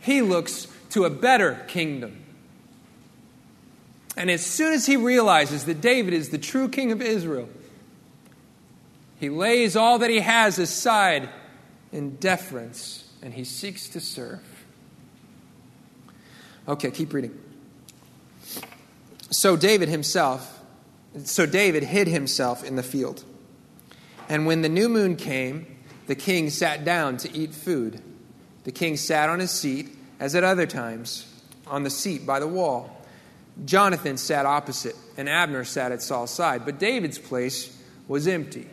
He 0.00 0.22
looks 0.22 0.66
to 0.90 1.04
a 1.04 1.10
better 1.10 1.64
kingdom. 1.68 2.24
And 4.16 4.32
as 4.32 4.44
soon 4.44 4.72
as 4.72 4.86
he 4.86 4.96
realizes 4.96 5.66
that 5.66 5.80
David 5.80 6.12
is 6.12 6.30
the 6.30 6.38
true 6.38 6.68
king 6.68 6.90
of 6.90 7.00
Israel, 7.00 7.48
he 9.18 9.30
lays 9.30 9.76
all 9.76 9.98
that 9.98 10.10
he 10.10 10.20
has 10.20 10.58
aside 10.58 11.28
in 11.92 12.16
deference 12.16 13.08
and 13.22 13.32
he 13.32 13.44
seeks 13.44 13.88
to 13.90 14.00
serve. 14.00 14.42
Okay, 16.68 16.90
keep 16.90 17.12
reading. 17.12 17.38
So 19.30 19.56
David 19.56 19.88
himself, 19.88 20.60
so 21.24 21.46
David 21.46 21.82
hid 21.82 22.08
himself 22.08 22.64
in 22.64 22.76
the 22.76 22.82
field. 22.82 23.24
And 24.28 24.46
when 24.46 24.62
the 24.62 24.68
new 24.68 24.88
moon 24.88 25.16
came, 25.16 25.66
the 26.06 26.14
king 26.14 26.50
sat 26.50 26.84
down 26.84 27.16
to 27.18 27.36
eat 27.36 27.54
food. 27.54 28.00
The 28.64 28.72
king 28.72 28.96
sat 28.96 29.28
on 29.28 29.38
his 29.38 29.50
seat, 29.50 29.96
as 30.18 30.34
at 30.34 30.44
other 30.44 30.66
times, 30.66 31.32
on 31.66 31.82
the 31.82 31.90
seat 31.90 32.26
by 32.26 32.40
the 32.40 32.48
wall. 32.48 33.04
Jonathan 33.64 34.16
sat 34.16 34.44
opposite, 34.46 34.96
and 35.16 35.28
Abner 35.28 35.64
sat 35.64 35.92
at 35.92 36.02
Saul's 36.02 36.30
side, 36.30 36.64
but 36.64 36.78
David's 36.78 37.18
place 37.18 37.76
was 38.08 38.28
empty. 38.28 38.68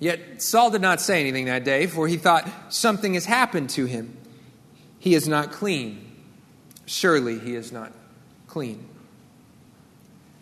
Yet 0.00 0.40
Saul 0.42 0.70
did 0.70 0.80
not 0.80 1.00
say 1.00 1.20
anything 1.20 1.44
that 1.44 1.62
day, 1.62 1.86
for 1.86 2.08
he 2.08 2.16
thought, 2.16 2.48
Something 2.70 3.14
has 3.14 3.26
happened 3.26 3.70
to 3.70 3.84
him. 3.84 4.16
He 4.98 5.14
is 5.14 5.28
not 5.28 5.52
clean. 5.52 6.06
Surely 6.86 7.38
he 7.38 7.54
is 7.54 7.70
not 7.70 7.92
clean. 8.46 8.88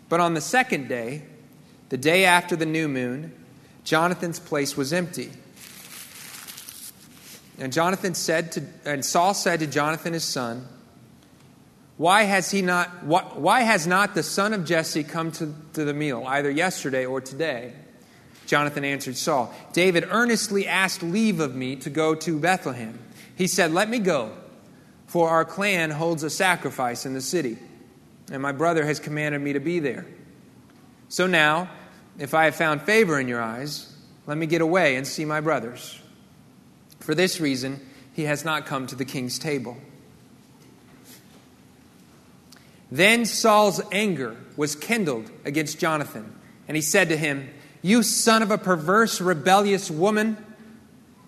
But 0.07 0.21
on 0.21 0.33
the 0.33 0.41
second 0.41 0.87
day, 0.87 1.23
the 1.89 1.97
day 1.97 2.25
after 2.25 2.55
the 2.55 2.65
new 2.65 2.87
moon, 2.87 3.33
Jonathan's 3.83 4.39
place 4.39 4.75
was 4.75 4.93
empty. 4.93 5.31
And 7.59 7.73
Jonathan 7.73 8.15
said 8.15 8.53
to, 8.53 8.63
and 8.85 9.05
Saul 9.05 9.33
said 9.33 9.59
to 9.59 9.67
Jonathan 9.67 10.13
his 10.13 10.23
son, 10.23 10.67
why 11.97 12.23
has 12.23 12.49
he 12.49 12.61
not, 12.61 13.03
why, 13.03 13.23
why 13.23 13.61
has 13.61 13.85
not 13.85 14.15
the 14.15 14.23
son 14.23 14.53
of 14.53 14.63
Jesse 14.63 15.03
come 15.03 15.33
to, 15.33 15.53
to 15.73 15.83
the 15.83 15.93
meal, 15.93 16.23
either 16.25 16.49
yesterday 16.49 17.05
or 17.05 17.19
today? 17.19 17.73
Jonathan 18.49 18.83
answered 18.83 19.15
Saul, 19.15 19.53
David 19.73 20.07
earnestly 20.09 20.65
asked 20.65 21.03
leave 21.03 21.39
of 21.39 21.53
me 21.53 21.75
to 21.75 21.89
go 21.91 22.15
to 22.15 22.39
Bethlehem. 22.39 22.97
He 23.35 23.45
said, 23.45 23.71
Let 23.71 23.87
me 23.87 23.99
go, 23.99 24.31
for 25.05 25.29
our 25.29 25.45
clan 25.45 25.91
holds 25.91 26.23
a 26.23 26.31
sacrifice 26.31 27.05
in 27.05 27.13
the 27.13 27.21
city, 27.21 27.59
and 28.31 28.41
my 28.41 28.51
brother 28.51 28.83
has 28.87 28.99
commanded 28.99 29.39
me 29.39 29.53
to 29.53 29.59
be 29.59 29.77
there. 29.77 30.07
So 31.09 31.27
now, 31.27 31.69
if 32.17 32.33
I 32.33 32.45
have 32.45 32.55
found 32.55 32.81
favor 32.81 33.19
in 33.19 33.27
your 33.27 33.39
eyes, 33.39 33.95
let 34.25 34.35
me 34.35 34.47
get 34.47 34.61
away 34.61 34.95
and 34.95 35.05
see 35.05 35.25
my 35.25 35.41
brothers. 35.41 36.01
For 37.01 37.13
this 37.13 37.39
reason, 37.39 37.79
he 38.13 38.23
has 38.23 38.43
not 38.43 38.65
come 38.65 38.87
to 38.87 38.95
the 38.95 39.05
king's 39.05 39.37
table. 39.37 39.77
Then 42.89 43.25
Saul's 43.25 43.79
anger 43.91 44.35
was 44.57 44.75
kindled 44.75 45.29
against 45.45 45.77
Jonathan, 45.77 46.35
and 46.67 46.75
he 46.75 46.81
said 46.81 47.09
to 47.09 47.15
him, 47.15 47.47
you 47.81 48.03
son 48.03 48.41
of 48.43 48.51
a 48.51 48.57
perverse, 48.57 49.21
rebellious 49.21 49.89
woman, 49.89 50.37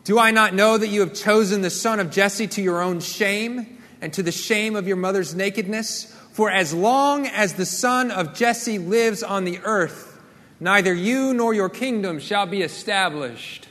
do 0.04 0.18
I 0.20 0.32
not 0.32 0.54
know 0.54 0.78
that 0.78 0.88
you 0.88 1.02
have 1.02 1.14
chosen 1.14 1.62
the 1.62 1.70
son 1.70 2.00
of 2.00 2.12
Jesse 2.12 2.48
to 2.48 2.62
your 2.62 2.82
own 2.82 3.00
shame 3.00 3.78
and 4.02 4.12
to 4.14 4.24
the 4.24 4.32
shame 4.32 4.76
of 4.76 4.88
your 4.88 4.98
mother's 4.98 5.36
nakedness? 5.36 6.06
For 6.34 6.50
as 6.50 6.74
long 6.74 7.28
as 7.28 7.54
the 7.54 7.66
son 7.66 8.10
of 8.10 8.34
Jesse 8.34 8.80
lives 8.80 9.22
on 9.22 9.44
the 9.44 9.60
earth, 9.64 10.20
neither 10.60 10.94
you 10.94 11.34
nor 11.34 11.54
your 11.54 11.70
kingdom 11.70 12.20
shall 12.20 12.46
be 12.46 12.62
established. 12.62 13.68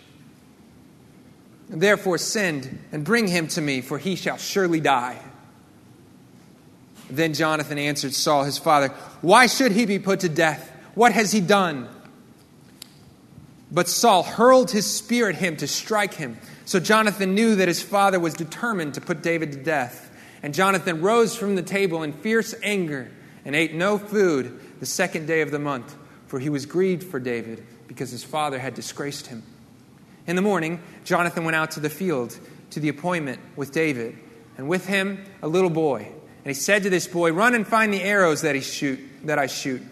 Therefore, 1.68 2.18
send 2.18 2.78
and 2.92 3.04
bring 3.04 3.28
him 3.28 3.48
to 3.48 3.60
me, 3.60 3.80
for 3.80 3.98
he 3.98 4.16
shall 4.16 4.36
surely 4.36 4.80
die. 4.80 5.18
Then 7.08 7.34
Jonathan 7.34 7.78
answered 7.78 8.14
Saul, 8.14 8.44
his 8.44 8.58
father, 8.58 8.88
Why 9.20 9.46
should 9.46 9.72
he 9.72 9.86
be 9.86 9.98
put 9.98 10.20
to 10.20 10.28
death? 10.28 10.70
What 10.94 11.12
has 11.12 11.32
he 11.32 11.40
done? 11.40 11.88
But 13.70 13.88
Saul 13.88 14.22
hurled 14.22 14.70
his 14.70 14.87
spear 14.87 15.28
at 15.28 15.37
him 15.37 15.56
to 15.59 15.68
strike 15.68 16.14
him. 16.14 16.38
So 16.64 16.80
Jonathan 16.80 17.35
knew 17.35 17.56
that 17.56 17.68
his 17.68 17.83
father 17.83 18.18
was 18.18 18.35
determined 18.35 18.94
to 18.94 19.00
put 19.00 19.22
David 19.22 19.52
to 19.52 19.59
death. 19.59 20.11
And 20.42 20.54
Jonathan 20.54 21.02
rose 21.02 21.37
from 21.37 21.54
the 21.54 21.62
table 21.62 22.02
in 22.02 22.12
fierce 22.12 22.54
anger 22.62 23.11
and 23.44 23.54
ate 23.54 23.74
no 23.74 23.98
food 23.98 24.61
the 24.80 24.87
second 24.87 25.26
day 25.26 25.40
of 25.42 25.50
the 25.50 25.59
month, 25.59 25.96
for 26.26 26.38
he 26.38 26.48
was 26.48 26.66
grieved 26.66 27.04
for 27.04 27.20
David 27.20 27.64
because 27.87 28.11
his 28.11 28.24
father 28.24 28.59
had 28.59 28.74
disgraced 28.74 29.26
him. 29.26 29.42
In 30.26 30.37
the 30.37 30.42
morning, 30.42 30.80
Jonathan 31.04 31.44
went 31.44 31.56
out 31.56 31.72
to 31.72 31.80
the 31.80 31.90
field 31.90 32.38
to 32.70 32.80
the 32.80 32.88
appointment 32.88 33.40
with 33.56 33.72
David, 33.72 34.16
and 34.56 34.68
with 34.68 34.87
him 34.87 35.24
a 35.42 35.48
little 35.48 35.70
boy. 35.70 36.06
And 36.06 36.46
he 36.46 36.54
said 36.54 36.85
to 36.85 36.90
this 36.90 37.06
boy, 37.06 37.33
Run 37.33 37.54
and 37.54 37.66
find 37.66 37.92
the 37.92 38.02
arrows 38.02 38.42
that, 38.42 38.54
he 38.54 38.61
shoot, 38.61 39.00
that 39.24 39.38
I 39.38 39.46
shoot. 39.46 39.83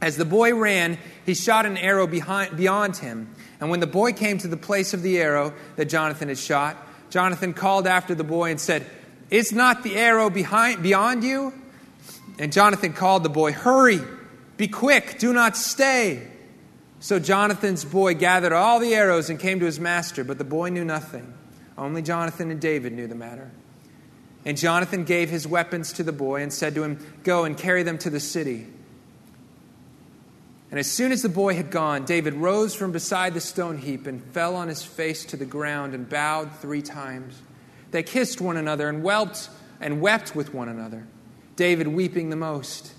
As 0.00 0.16
the 0.16 0.24
boy 0.24 0.54
ran, 0.54 0.98
he 1.24 1.34
shot 1.34 1.64
an 1.66 1.78
arrow 1.78 2.06
behind, 2.06 2.56
beyond 2.56 2.96
him. 2.96 3.34
And 3.60 3.70
when 3.70 3.80
the 3.80 3.86
boy 3.86 4.12
came 4.12 4.38
to 4.38 4.48
the 4.48 4.56
place 4.56 4.92
of 4.92 5.02
the 5.02 5.18
arrow 5.18 5.54
that 5.76 5.86
Jonathan 5.86 6.28
had 6.28 6.38
shot, 6.38 6.76
Jonathan 7.10 7.54
called 7.54 7.86
after 7.86 8.14
the 8.14 8.24
boy 8.24 8.50
and 8.50 8.60
said, 8.60 8.84
Is 9.30 9.52
not 9.52 9.82
the 9.82 9.96
arrow 9.96 10.28
behind, 10.28 10.82
beyond 10.82 11.24
you? 11.24 11.54
And 12.38 12.52
Jonathan 12.52 12.92
called 12.92 13.22
the 13.22 13.30
boy, 13.30 13.52
Hurry, 13.52 14.00
be 14.56 14.68
quick, 14.68 15.18
do 15.18 15.32
not 15.32 15.56
stay. 15.56 16.28
So 17.00 17.18
Jonathan's 17.18 17.84
boy 17.84 18.14
gathered 18.14 18.52
all 18.52 18.80
the 18.80 18.94
arrows 18.94 19.30
and 19.30 19.38
came 19.38 19.60
to 19.60 19.66
his 19.66 19.80
master, 19.80 20.24
but 20.24 20.38
the 20.38 20.44
boy 20.44 20.70
knew 20.70 20.84
nothing. 20.84 21.32
Only 21.78 22.02
Jonathan 22.02 22.50
and 22.50 22.60
David 22.60 22.92
knew 22.92 23.06
the 23.06 23.14
matter. 23.14 23.50
And 24.44 24.56
Jonathan 24.56 25.04
gave 25.04 25.28
his 25.28 25.46
weapons 25.46 25.92
to 25.94 26.02
the 26.02 26.12
boy 26.12 26.42
and 26.42 26.52
said 26.52 26.74
to 26.74 26.82
him, 26.82 26.98
Go 27.22 27.44
and 27.44 27.56
carry 27.56 27.82
them 27.82 27.98
to 27.98 28.10
the 28.10 28.20
city. 28.20 28.66
And 30.70 30.80
as 30.80 30.90
soon 30.90 31.12
as 31.12 31.22
the 31.22 31.28
boy 31.28 31.54
had 31.54 31.70
gone, 31.70 32.04
David 32.04 32.34
rose 32.34 32.74
from 32.74 32.92
beside 32.92 33.34
the 33.34 33.40
stone 33.40 33.78
heap 33.78 34.06
and 34.06 34.22
fell 34.32 34.56
on 34.56 34.68
his 34.68 34.82
face 34.82 35.24
to 35.26 35.36
the 35.36 35.44
ground 35.44 35.94
and 35.94 36.08
bowed 36.08 36.50
three 36.56 36.82
times. 36.82 37.40
They 37.92 38.02
kissed 38.02 38.40
one 38.40 38.56
another 38.56 38.88
and 38.88 39.02
wept 39.02 39.48
and 39.80 40.00
wept 40.00 40.34
with 40.34 40.52
one 40.52 40.68
another, 40.68 41.06
David 41.54 41.86
weeping 41.86 42.30
the 42.30 42.36
most. 42.36 42.92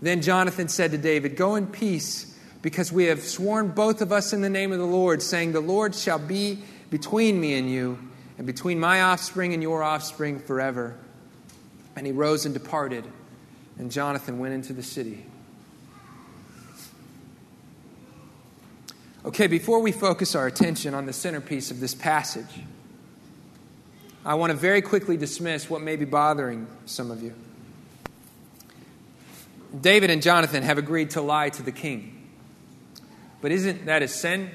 Then 0.00 0.22
Jonathan 0.22 0.68
said 0.68 0.90
to 0.92 0.98
David, 0.98 1.36
Go 1.36 1.56
in 1.56 1.66
peace, 1.66 2.38
because 2.62 2.90
we 2.90 3.04
have 3.04 3.20
sworn 3.22 3.68
both 3.68 4.00
of 4.00 4.12
us 4.12 4.32
in 4.32 4.40
the 4.40 4.50
name 4.50 4.72
of 4.72 4.78
the 4.78 4.86
Lord, 4.86 5.22
saying, 5.22 5.52
The 5.52 5.60
Lord 5.60 5.94
shall 5.94 6.18
be 6.18 6.58
between 6.90 7.40
me 7.40 7.54
and 7.54 7.70
you 7.70 7.98
and 8.38 8.46
between 8.46 8.80
my 8.80 9.02
offspring 9.02 9.52
and 9.52 9.62
your 9.62 9.82
offspring 9.82 10.38
forever. 10.38 10.96
And 11.94 12.06
he 12.06 12.12
rose 12.12 12.44
and 12.44 12.54
departed, 12.54 13.04
and 13.78 13.90
Jonathan 13.90 14.38
went 14.38 14.54
into 14.54 14.72
the 14.72 14.82
city. 14.82 15.26
Okay, 19.26 19.48
before 19.48 19.80
we 19.80 19.90
focus 19.90 20.36
our 20.36 20.46
attention 20.46 20.94
on 20.94 21.06
the 21.06 21.12
centerpiece 21.12 21.72
of 21.72 21.80
this 21.80 21.96
passage, 21.96 22.60
I 24.24 24.34
want 24.34 24.52
to 24.52 24.56
very 24.56 24.80
quickly 24.80 25.16
dismiss 25.16 25.68
what 25.68 25.82
may 25.82 25.96
be 25.96 26.04
bothering 26.04 26.68
some 26.84 27.10
of 27.10 27.24
you. 27.24 27.34
David 29.80 30.10
and 30.10 30.22
Jonathan 30.22 30.62
have 30.62 30.78
agreed 30.78 31.10
to 31.10 31.22
lie 31.22 31.48
to 31.48 31.62
the 31.64 31.72
king. 31.72 32.30
But 33.40 33.50
isn't 33.50 33.86
that 33.86 34.00
a 34.00 34.06
sin? 34.06 34.48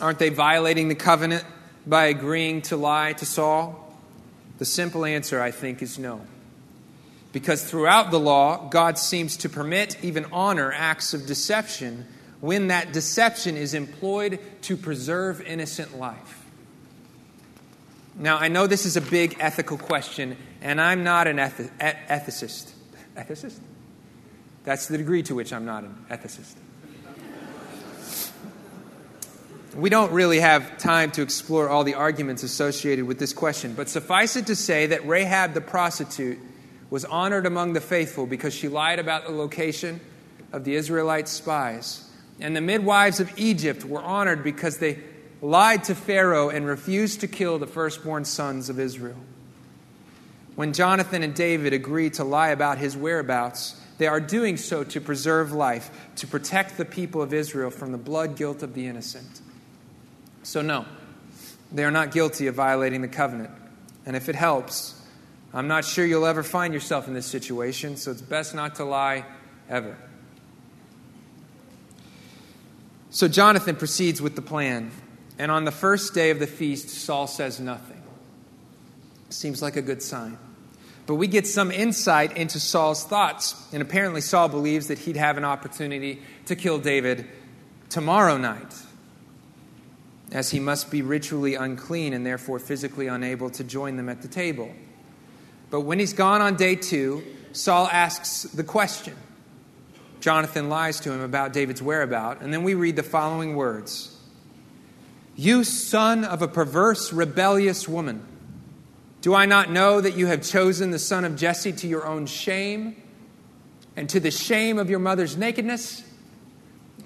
Aren't 0.00 0.18
they 0.18 0.30
violating 0.30 0.88
the 0.88 0.94
covenant 0.94 1.44
by 1.86 2.06
agreeing 2.06 2.62
to 2.62 2.78
lie 2.78 3.12
to 3.12 3.26
Saul? 3.26 3.94
The 4.56 4.64
simple 4.64 5.04
answer, 5.04 5.38
I 5.38 5.50
think, 5.50 5.82
is 5.82 5.98
no. 5.98 6.22
Because 7.34 7.62
throughout 7.62 8.10
the 8.10 8.18
law, 8.18 8.70
God 8.70 8.96
seems 8.96 9.36
to 9.38 9.50
permit, 9.50 10.02
even 10.02 10.24
honor, 10.32 10.72
acts 10.72 11.12
of 11.12 11.26
deception 11.26 12.06
when 12.40 12.68
that 12.68 12.92
deception 12.92 13.56
is 13.56 13.74
employed 13.74 14.38
to 14.62 14.76
preserve 14.76 15.40
innocent 15.40 15.98
life. 15.98 16.44
Now, 18.16 18.36
I 18.36 18.48
know 18.48 18.66
this 18.66 18.84
is 18.84 18.96
a 18.96 19.00
big 19.00 19.36
ethical 19.38 19.78
question, 19.78 20.36
and 20.60 20.80
I'm 20.80 21.04
not 21.04 21.26
an 21.28 21.36
ethicist. 21.36 22.72
Ethicist? 23.16 23.58
That's 24.64 24.88
the 24.88 24.98
degree 24.98 25.22
to 25.24 25.34
which 25.34 25.52
I'm 25.52 25.64
not 25.64 25.84
an 25.84 26.04
ethicist. 26.10 26.54
We 29.76 29.90
don't 29.90 30.10
really 30.10 30.40
have 30.40 30.78
time 30.78 31.12
to 31.12 31.22
explore 31.22 31.68
all 31.68 31.84
the 31.84 31.94
arguments 31.94 32.42
associated 32.42 33.04
with 33.04 33.20
this 33.20 33.32
question, 33.32 33.74
but 33.74 33.88
suffice 33.88 34.34
it 34.34 34.46
to 34.46 34.56
say 34.56 34.86
that 34.86 35.06
Rahab 35.06 35.54
the 35.54 35.60
prostitute 35.60 36.38
was 36.90 37.04
honored 37.04 37.46
among 37.46 37.74
the 37.74 37.80
faithful 37.80 38.26
because 38.26 38.54
she 38.54 38.66
lied 38.66 38.98
about 38.98 39.26
the 39.26 39.32
location 39.32 40.00
of 40.52 40.64
the 40.64 40.74
Israelite 40.74 41.28
spies. 41.28 42.07
And 42.40 42.54
the 42.54 42.60
midwives 42.60 43.20
of 43.20 43.36
Egypt 43.38 43.84
were 43.84 44.02
honored 44.02 44.44
because 44.44 44.78
they 44.78 44.98
lied 45.42 45.84
to 45.84 45.94
Pharaoh 45.94 46.50
and 46.50 46.66
refused 46.66 47.20
to 47.20 47.28
kill 47.28 47.58
the 47.58 47.66
firstborn 47.66 48.24
sons 48.24 48.68
of 48.68 48.78
Israel. 48.78 49.18
When 50.54 50.72
Jonathan 50.72 51.22
and 51.22 51.34
David 51.34 51.72
agree 51.72 52.10
to 52.10 52.24
lie 52.24 52.48
about 52.48 52.78
his 52.78 52.96
whereabouts, 52.96 53.80
they 53.98 54.06
are 54.06 54.20
doing 54.20 54.56
so 54.56 54.84
to 54.84 55.00
preserve 55.00 55.52
life, 55.52 55.90
to 56.16 56.26
protect 56.26 56.76
the 56.76 56.84
people 56.84 57.22
of 57.22 57.32
Israel 57.32 57.70
from 57.70 57.92
the 57.92 57.98
blood 57.98 58.36
guilt 58.36 58.62
of 58.62 58.74
the 58.74 58.86
innocent. 58.86 59.40
So, 60.42 60.62
no, 60.62 60.84
they 61.72 61.84
are 61.84 61.90
not 61.90 62.12
guilty 62.12 62.46
of 62.46 62.54
violating 62.54 63.02
the 63.02 63.08
covenant. 63.08 63.50
And 64.06 64.16
if 64.16 64.28
it 64.28 64.34
helps, 64.34 65.00
I'm 65.52 65.68
not 65.68 65.84
sure 65.84 66.04
you'll 66.04 66.26
ever 66.26 66.42
find 66.42 66.72
yourself 66.72 67.08
in 67.08 67.14
this 67.14 67.26
situation, 67.26 67.96
so 67.96 68.10
it's 68.10 68.22
best 68.22 68.54
not 68.54 68.76
to 68.76 68.84
lie 68.84 69.24
ever. 69.68 69.96
So, 73.10 73.28
Jonathan 73.28 73.76
proceeds 73.76 74.20
with 74.20 74.36
the 74.36 74.42
plan. 74.42 74.90
And 75.38 75.50
on 75.50 75.64
the 75.64 75.70
first 75.70 76.14
day 76.14 76.30
of 76.30 76.38
the 76.38 76.46
feast, 76.46 76.88
Saul 76.88 77.26
says 77.26 77.60
nothing. 77.60 78.02
Seems 79.30 79.62
like 79.62 79.76
a 79.76 79.82
good 79.82 80.02
sign. 80.02 80.38
But 81.06 81.14
we 81.14 81.26
get 81.26 81.46
some 81.46 81.70
insight 81.70 82.36
into 82.36 82.60
Saul's 82.60 83.04
thoughts. 83.04 83.54
And 83.72 83.80
apparently, 83.80 84.20
Saul 84.20 84.48
believes 84.48 84.88
that 84.88 84.98
he'd 84.98 85.16
have 85.16 85.38
an 85.38 85.44
opportunity 85.44 86.22
to 86.46 86.56
kill 86.56 86.78
David 86.78 87.26
tomorrow 87.88 88.36
night 88.36 88.74
as 90.32 90.50
he 90.50 90.60
must 90.60 90.90
be 90.90 91.00
ritually 91.00 91.54
unclean 91.54 92.12
and 92.12 92.26
therefore 92.26 92.58
physically 92.58 93.06
unable 93.06 93.48
to 93.50 93.64
join 93.64 93.96
them 93.96 94.08
at 94.08 94.20
the 94.20 94.28
table. 94.28 94.70
But 95.70 95.82
when 95.82 95.98
he's 95.98 96.12
gone 96.12 96.42
on 96.42 96.56
day 96.56 96.74
two, 96.74 97.22
Saul 97.52 97.88
asks 97.90 98.42
the 98.42 98.64
question. 98.64 99.14
Jonathan 100.20 100.68
lies 100.68 101.00
to 101.00 101.12
him 101.12 101.20
about 101.20 101.52
David's 101.52 101.82
whereabout, 101.82 102.40
and 102.40 102.52
then 102.52 102.62
we 102.62 102.74
read 102.74 102.96
the 102.96 103.02
following 103.02 103.54
words 103.54 104.16
You 105.36 105.64
son 105.64 106.24
of 106.24 106.42
a 106.42 106.48
perverse, 106.48 107.12
rebellious 107.12 107.88
woman, 107.88 108.26
do 109.20 109.34
I 109.34 109.46
not 109.46 109.70
know 109.70 110.00
that 110.00 110.16
you 110.16 110.26
have 110.26 110.42
chosen 110.42 110.90
the 110.90 110.98
son 110.98 111.24
of 111.24 111.36
Jesse 111.36 111.72
to 111.72 111.88
your 111.88 112.06
own 112.06 112.26
shame 112.26 112.96
and 113.96 114.08
to 114.10 114.20
the 114.20 114.30
shame 114.30 114.78
of 114.78 114.90
your 114.90 115.00
mother's 115.00 115.36
nakedness? 115.36 116.04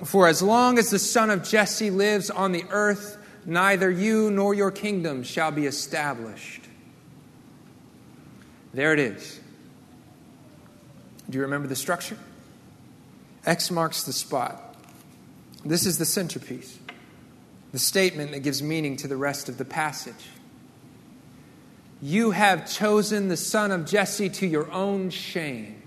For 0.05 0.27
as 0.27 0.42
long 0.42 0.79
as 0.79 0.90
the 0.90 0.98
son 0.98 1.31
of 1.31 1.42
Jesse 1.42 1.90
lives 1.90 2.29
on 2.29 2.53
the 2.53 2.64
earth, 2.70 3.18
neither 3.46 3.90
you 3.90 4.31
nor 4.31 4.53
your 4.53 4.70
kingdom 4.70 5.22
shall 5.22 5.51
be 5.51 5.66
established. 5.66 6.62
There 8.75 8.92
it 8.92 8.98
is. 8.98 9.40
Do 11.31 11.38
you 11.38 11.42
remember 11.42 11.68
the 11.68 11.77
structure? 11.77 12.18
X 13.44 13.70
marks 13.70 14.05
the 14.05 14.12
spot. 14.12 14.76
This 15.64 15.87
is 15.87 15.98
the 15.98 16.05
centerpiece, 16.05 16.78
the 17.72 17.78
statement 17.78 18.33
that 18.33 18.40
gives 18.40 18.62
meaning 18.62 18.96
to 18.98 19.09
the 19.09 19.16
rest 19.16 19.48
of 19.48 19.59
the 19.59 19.64
passage. 19.64 20.31
You 22.00 22.33
have 22.33 22.70
chosen 22.70 23.28
the 23.28 23.37
son 23.37 23.70
of 23.70 23.87
Jesse 23.87 24.28
to 24.28 24.46
your 24.46 24.70
own 24.72 25.11
shame. 25.11 25.83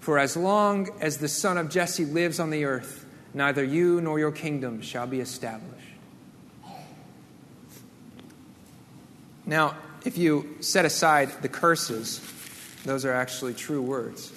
For 0.00 0.18
as 0.18 0.36
long 0.36 0.88
as 1.00 1.18
the 1.18 1.28
son 1.28 1.58
of 1.58 1.70
Jesse 1.70 2.04
lives 2.04 2.40
on 2.40 2.50
the 2.50 2.64
earth, 2.64 3.06
neither 3.32 3.64
you 3.64 4.00
nor 4.00 4.18
your 4.18 4.32
kingdom 4.32 4.82
shall 4.82 5.06
be 5.06 5.20
established. 5.20 5.70
Now, 9.46 9.76
if 10.04 10.16
you 10.16 10.56
set 10.60 10.84
aside 10.84 11.30
the 11.42 11.48
curses, 11.48 12.20
those 12.84 13.04
are 13.04 13.12
actually 13.12 13.54
true 13.54 13.82
words. 13.82 14.32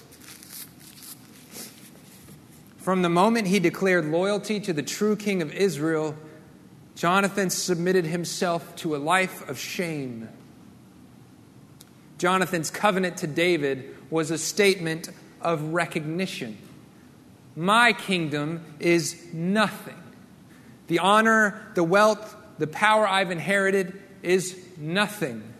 From 2.84 3.00
the 3.00 3.08
moment 3.08 3.46
he 3.46 3.60
declared 3.60 4.04
loyalty 4.04 4.60
to 4.60 4.74
the 4.74 4.82
true 4.82 5.16
king 5.16 5.40
of 5.40 5.50
Israel, 5.54 6.14
Jonathan 6.94 7.48
submitted 7.48 8.04
himself 8.04 8.76
to 8.76 8.94
a 8.94 8.98
life 8.98 9.48
of 9.48 9.58
shame. 9.58 10.28
Jonathan's 12.18 12.70
covenant 12.70 13.16
to 13.16 13.26
David 13.26 13.96
was 14.10 14.30
a 14.30 14.36
statement 14.36 15.08
of 15.40 15.72
recognition. 15.72 16.58
My 17.56 17.94
kingdom 17.94 18.62
is 18.80 19.32
nothing. 19.32 20.02
The 20.88 20.98
honor, 20.98 21.66
the 21.76 21.84
wealth, 21.84 22.36
the 22.58 22.66
power 22.66 23.08
I've 23.08 23.30
inherited 23.30 23.98
is 24.22 24.62
nothing. 24.76 25.53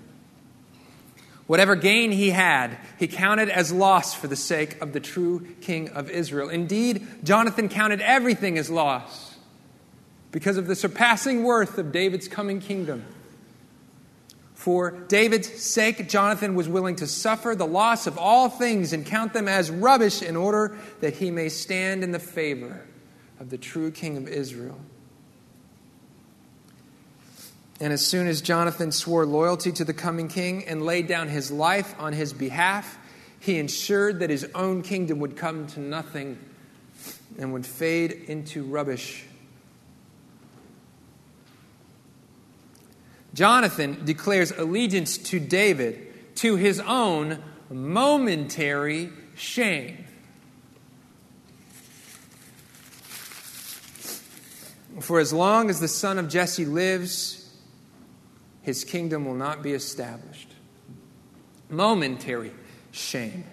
Whatever 1.47 1.77
gain 1.77 2.11
he 2.11 2.31
had, 2.31 2.79
he 2.99 3.07
counted 3.07 3.51
as 3.51 3.71
loss 3.71 4.15
for 4.15 4.29
the 4.29 4.37
sake 4.37 4.81
of 4.81 4.93
the 4.93 5.01
true 5.01 5.47
king 5.61 5.91
of 5.91 6.09
Israel. 6.09 6.49
Indeed, 6.49 7.07
Jonathan 7.23 7.69
counted 7.69 8.01
everything 8.01 8.57
as 8.57 8.71
loss 8.71 9.37
because 10.31 10.57
of 10.57 10.67
the 10.67 10.75
surpassing 10.75 11.45
worth 11.45 11.77
of 11.77 11.93
David's 11.93 12.29
coming 12.29 12.61
kingdom. 12.61 13.05
For 14.55 14.93
David's 14.93 15.63
sake, 15.63 16.09
Jonathan 16.09 16.55
was 16.55 16.67
willing 16.69 16.97
to 16.97 17.07
suffer 17.07 17.55
the 17.55 17.67
loss 17.67 18.07
of 18.07 18.17
all 18.17 18.49
things 18.49 18.95
and 18.95 19.05
count 19.05 19.35
them 19.35 19.47
as 19.47 19.71
rubbish 19.71 20.23
in 20.23 20.37
order 20.37 20.79
that 21.01 21.15
he 21.15 21.31
may 21.31 21.51
stand 21.51 22.03
in 22.03 22.13
the 22.13 22.19
favor 22.19 22.87
of 23.39 23.51
the 23.51 23.59
true 23.59 23.91
king 23.91 24.17
of 24.17 24.27
Israel. 24.27 24.81
And 27.81 27.93
as 27.93 28.07
soon 28.07 28.27
as 28.27 28.41
Jonathan 28.41 28.93
swore 28.93 29.27
loyalty 29.27 29.73
to 29.73 29.85
the 29.85 29.95
coming 29.95 30.29
king 30.29 30.65
and 30.65 30.83
laid 30.83 31.07
down 31.07 31.29
his 31.29 31.51
life 31.51 31.95
on 31.99 32.13
his 32.13 32.33
behalf, 32.33 32.99
he 33.41 33.59
ensured 33.59 34.21
that 34.21 34.31
his 34.31 34.47
own 34.55 34.83
kingdom 34.83 35.19
would 35.21 35.37
come 35.37 35.67
to 35.69 35.81
nothing 35.81 36.39
and 37.39 37.53
would 37.53 37.67
fade 37.67 38.13
into 38.13 38.63
rubbish 38.63 39.27
Jonathan 43.35 44.05
declares 44.05 44.53
allegiance 44.53 45.19
to 45.19 45.41
David 45.41 46.37
to 46.37 46.55
his 46.55 46.79
own 46.81 47.43
momentary 47.69 49.11
shame. 49.35 50.05
For 55.01 55.19
as 55.19 55.33
long 55.33 55.69
as 55.69 55.81
the 55.81 55.89
son 55.89 56.19
of 56.21 56.29
Jesse 56.29 56.65
lives, 56.65 57.44
his 58.65 58.83
kingdom 58.85 59.25
will 59.25 59.35
not 59.35 59.63
be 59.63 59.73
established. 59.73 60.49
momentary 61.69 62.53
shame. 62.93 63.45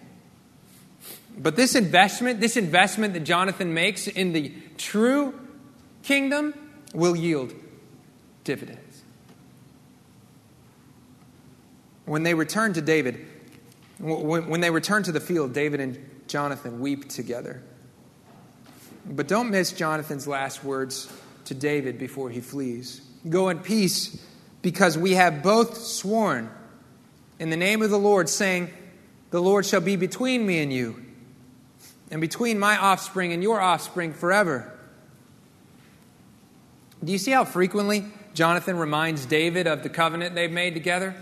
But 1.37 1.55
this 1.55 1.75
investment, 1.75 2.39
this 2.39 2.57
investment 2.57 3.13
that 3.13 3.21
Jonathan 3.21 3.73
makes 3.73 4.07
in 4.07 4.33
the 4.33 4.53
true 4.77 5.39
kingdom 6.03 6.53
will 6.93 7.15
yield 7.15 7.53
dividends. 8.43 9.01
When 12.05 12.23
they 12.23 12.33
return 12.33 12.73
to 12.73 12.81
David, 12.81 13.25
when 13.99 14.61
they 14.61 14.69
return 14.71 15.03
to 15.03 15.11
the 15.11 15.19
field, 15.19 15.53
David 15.53 15.79
and 15.79 16.09
Jonathan 16.27 16.81
weep 16.81 17.07
together. 17.07 17.63
But 19.05 19.27
don't 19.27 19.49
miss 19.49 19.71
Jonathan's 19.71 20.27
last 20.27 20.63
words 20.63 21.11
to 21.45 21.53
David 21.53 21.97
before 21.97 22.29
he 22.29 22.41
flees. 22.41 23.01
Go 23.29 23.49
in 23.49 23.59
peace, 23.59 24.21
because 24.61 24.97
we 24.97 25.13
have 25.13 25.41
both 25.41 25.77
sworn 25.77 26.49
in 27.39 27.49
the 27.49 27.57
name 27.57 27.81
of 27.81 27.89
the 27.89 27.97
Lord, 27.97 28.29
saying, 28.29 28.71
The 29.31 29.41
Lord 29.41 29.65
shall 29.65 29.81
be 29.81 29.95
between 29.95 30.45
me 30.45 30.59
and 30.59 30.71
you, 30.71 31.03
and 32.11 32.21
between 32.21 32.59
my 32.59 32.77
offspring 32.77 33.33
and 33.33 33.41
your 33.41 33.59
offspring 33.59 34.13
forever. 34.13 34.71
Do 37.03 37.11
you 37.11 37.17
see 37.17 37.31
how 37.31 37.45
frequently 37.45 38.05
Jonathan 38.35 38.77
reminds 38.77 39.25
David 39.25 39.65
of 39.65 39.81
the 39.81 39.89
covenant 39.89 40.35
they've 40.35 40.51
made 40.51 40.75
together? 40.75 41.15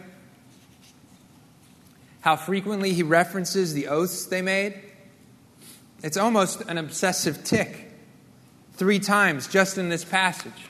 How 2.21 2.35
frequently 2.35 2.91
he 2.91 3.03
references 3.03 3.73
the 3.73 3.87
oaths 3.87 4.25
they 4.25 4.41
made? 4.41 4.81
It's 6.03 6.17
almost 6.17 6.61
an 6.61 6.77
obsessive 6.77 7.45
tic. 7.45 7.91
Three 8.73 8.99
times 8.99 9.47
just 9.47 9.77
in 9.77 9.89
this 9.89 10.03
passage. 10.03 10.67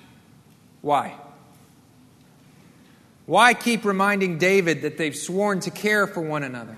Why? 0.82 1.16
Why 3.30 3.54
keep 3.54 3.86
reminding 3.86 4.40
David 4.40 4.82
that 4.82 4.98
they've 4.98 5.16
sworn 5.16 5.60
to 5.60 5.70
care 5.70 6.08
for 6.08 6.20
one 6.20 6.42
another, 6.42 6.76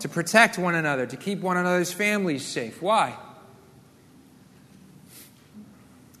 to 0.00 0.08
protect 0.08 0.58
one 0.58 0.74
another, 0.74 1.06
to 1.06 1.16
keep 1.16 1.42
one 1.42 1.56
another's 1.56 1.92
families 1.92 2.44
safe? 2.44 2.82
Why? 2.82 3.14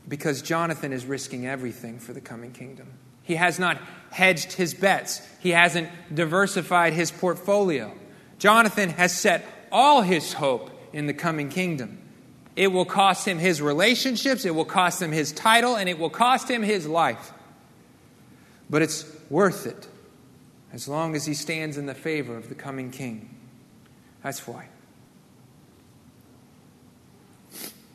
Because 0.06 0.40
Jonathan 0.40 0.92
is 0.92 1.04
risking 1.04 1.48
everything 1.48 1.98
for 1.98 2.12
the 2.12 2.20
coming 2.20 2.52
kingdom. 2.52 2.86
He 3.24 3.34
has 3.34 3.58
not 3.58 3.78
hedged 4.12 4.52
his 4.52 4.72
bets, 4.72 5.20
he 5.40 5.50
hasn't 5.50 5.88
diversified 6.14 6.92
his 6.92 7.10
portfolio. 7.10 7.92
Jonathan 8.38 8.90
has 8.90 9.18
set 9.18 9.44
all 9.72 10.02
his 10.02 10.32
hope 10.34 10.70
in 10.92 11.08
the 11.08 11.12
coming 11.12 11.48
kingdom. 11.48 11.98
It 12.54 12.68
will 12.68 12.84
cost 12.84 13.26
him 13.26 13.40
his 13.40 13.60
relationships, 13.60 14.44
it 14.44 14.54
will 14.54 14.64
cost 14.64 15.02
him 15.02 15.10
his 15.10 15.32
title, 15.32 15.74
and 15.74 15.88
it 15.88 15.98
will 15.98 16.08
cost 16.08 16.48
him 16.48 16.62
his 16.62 16.86
life. 16.86 17.32
But 18.70 18.82
it's 18.82 19.04
worth 19.30 19.66
it 19.66 19.88
as 20.72 20.88
long 20.88 21.14
as 21.16 21.24
he 21.24 21.34
stands 21.34 21.78
in 21.78 21.86
the 21.86 21.94
favor 21.94 22.36
of 22.36 22.48
the 22.48 22.54
coming 22.54 22.90
king. 22.90 23.34
That's 24.22 24.46
why. 24.46 24.68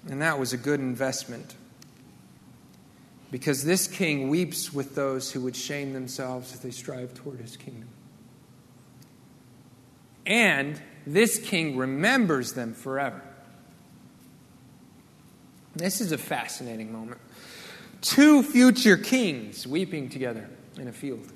And 0.10 0.22
that 0.22 0.40
was 0.40 0.54
a 0.54 0.58
good 0.58 0.80
investment. 0.80 1.56
Because 3.32 3.64
this 3.64 3.88
king 3.88 4.30
weeps 4.30 4.74
with 4.74 4.96
those 4.96 5.32
who 5.32 5.42
would 5.42 5.56
shame 5.56 5.94
themselves 5.94 6.54
as 6.54 6.60
they 6.60 6.72
strive 6.72 7.14
toward 7.14 7.40
his 7.40 7.58
kingdom. 7.58 7.90
And 10.26 10.80
this 11.06 11.40
king 11.40 11.78
remembers 11.78 12.54
them 12.54 12.74
forever. 12.74 13.22
This 15.76 16.02
is 16.02 16.12
a 16.12 16.18
fascinating 16.18 16.92
moment. 16.92 17.20
Two 18.02 18.44
future 18.44 18.98
kings 18.98 19.66
weeping 19.66 20.10
together 20.10 20.50
in 20.78 20.88
a 20.88 20.94
field. 20.94 21.32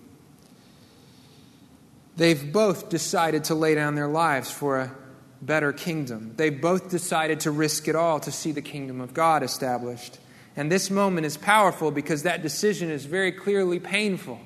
They've 2.15 2.51
both 2.51 2.89
decided 2.89 3.45
to 3.45 3.55
lay 3.55 3.75
down 3.75 3.95
their 3.95 4.07
lives 4.07 4.49
for 4.49 4.79
a 4.79 4.95
better 5.41 5.71
kingdom. 5.71 6.33
They've 6.35 6.59
both 6.59 6.89
decided 6.89 7.41
to 7.41 7.51
risk 7.51 7.87
it 7.87 7.95
all 7.95 8.19
to 8.21 8.31
see 8.31 8.51
the 8.51 8.61
kingdom 8.61 9.01
of 9.01 9.13
God 9.13 9.43
established. 9.43 10.17
And 10.55 10.71
this 10.71 10.89
moment 10.89 11.27
is 11.27 11.37
powerful 11.37 11.91
because 11.91 12.23
that 12.23 12.41
decision 12.41 12.89
is 12.89 13.05
very 13.05 13.31
clearly 13.31 13.79
painful 13.79 14.39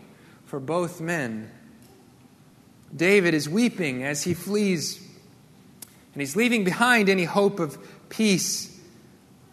for 0.46 0.60
both 0.60 1.00
men. 1.00 1.50
David 2.94 3.34
is 3.34 3.48
weeping 3.48 4.04
as 4.04 4.24
he 4.24 4.34
flees, 4.34 4.98
and 6.14 6.22
he's 6.22 6.36
leaving 6.36 6.66
behind 6.66 7.08
any 7.08 7.24
hope 7.24 7.62
of 7.62 7.78
peace. 8.10 8.78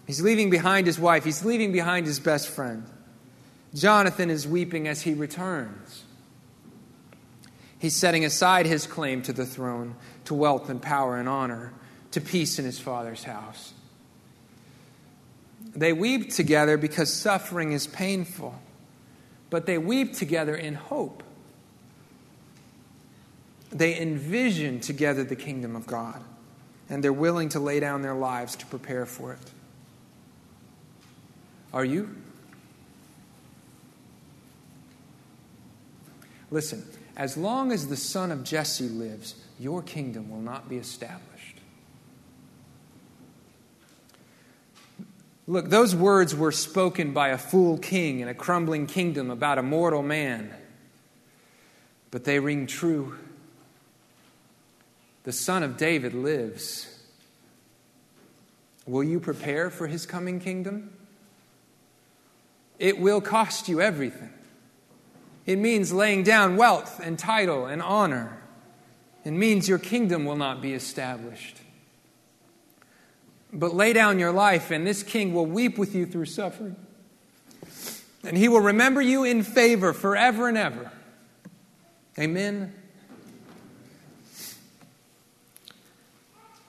He's 0.09 0.21
leaving 0.21 0.51
behind 0.51 0.89
his 0.89 0.99
wife, 0.99 1.25
he's 1.25 1.45
leaving 1.45 1.71
behind 1.71 2.07
his 2.07 2.19
best 2.19 2.49
friend. 2.49 2.85
Jonathan 3.75 4.31
is 4.31 4.47
weeping 4.47 4.89
as 4.89 5.03
he 5.03 5.15
returns. 5.15 6.05
He's 7.79 7.97
setting 7.97 8.25
aside 8.25 8.67
his 8.67 8.87
claim 8.87 9.23
to 9.23 9.33
the 9.33 9.47
throne, 9.47 9.95
to 10.25 10.35
wealth 10.35 10.69
and 10.69 10.83
power 10.83 11.17
and 11.17 11.29
honor, 11.29 11.73
to 12.13 12.21
peace 12.21 12.59
in 12.59 12.65
his 12.65 12.81
father's 12.81 13.25
house. 13.25 13.73
They 15.75 15.93
weep 15.93 16.33
together 16.33 16.77
because 16.77 17.13
suffering 17.13 17.73
is 17.73 17.87
painful, 17.87 18.59
but 19.51 19.67
they 19.67 19.79
weep 19.79 20.15
together 20.15 20.57
in 20.57 20.75
hope. 20.75 21.23
They 23.71 24.01
envision 24.01 24.81
together 24.81 25.25
the 25.25 25.37
kingdom 25.37 25.77
of 25.77 25.87
God, 25.87 26.21
and 26.89 27.05
they're 27.05 27.13
willing 27.13 27.51
to 27.51 27.61
lay 27.61 27.81
down 27.81 28.03
their 28.03 28.15
lives 28.15 28.57
to 28.57 28.67
prepare 28.67 29.07
for 29.07 29.35
it. 29.35 29.51
Are 31.73 31.85
you? 31.85 32.17
Listen, 36.51 36.85
as 37.17 37.37
long 37.37 37.73
as 37.73 37.89
the 37.89 37.97
son 37.97 38.31
of 38.31 38.45
Jesse 38.45 38.89
lives, 38.89 39.35
your 39.59 39.83
kingdom 39.83 40.31
will 40.31 40.41
not 40.41 40.69
be 40.69 40.77
established. 40.77 41.57
Look, 45.47 45.71
those 45.71 45.97
words 45.97 46.35
were 46.35 46.53
spoken 46.53 47.13
by 47.13 47.29
a 47.29 47.39
fool 47.39 47.79
king 47.79 48.21
in 48.21 48.29
a 48.29 48.35
crumbling 48.35 48.87
kingdom 48.87 49.31
about 49.31 49.59
a 49.59 49.63
mortal 49.63 50.03
man, 50.03 50.53
but 52.11 52.25
they 52.25 52.39
ring 52.39 52.67
true. 52.67 53.17
The 55.25 55.33
son 55.33 55.63
of 55.63 55.77
David 55.77 56.15
lives. 56.15 56.95
Will 58.87 59.05
you 59.05 59.21
prepare 59.21 59.71
for 59.71 59.87
his 59.87 60.07
coming 60.07 60.39
kingdom? 60.39 60.93
It 62.79 62.99
will 62.99 63.21
cost 63.21 63.69
you 63.69 63.81
everything. 63.81 64.33
It 65.49 65.59
means 65.59 65.95
laying 65.95 66.25
down 66.25 66.57
wealth 66.57 67.01
and 67.03 67.19
title 67.19 67.65
and 67.65 67.81
honor. 67.81 68.37
It 69.25 69.31
means 69.31 69.67
your 69.67 69.79
kingdom 69.79 70.27
will 70.27 70.37
not 70.37 70.61
be 70.61 70.75
established. 70.75 71.57
But 73.51 73.75
lay 73.75 73.95
down 73.95 74.19
your 74.19 74.31
life, 74.31 74.71
and 74.71 74.87
this 74.87 75.03
king 75.03 75.33
will 75.33 75.47
weep 75.47 75.79
with 75.79 75.95
you 75.95 76.05
through 76.05 76.27
suffering. 76.27 76.77
And 78.23 78.37
he 78.37 78.47
will 78.49 78.61
remember 78.61 79.01
you 79.01 79.25
in 79.25 79.43
favor 79.43 79.95
forever 79.95 80.49
and 80.49 80.59
ever. 80.59 80.93
Amen. 82.19 82.75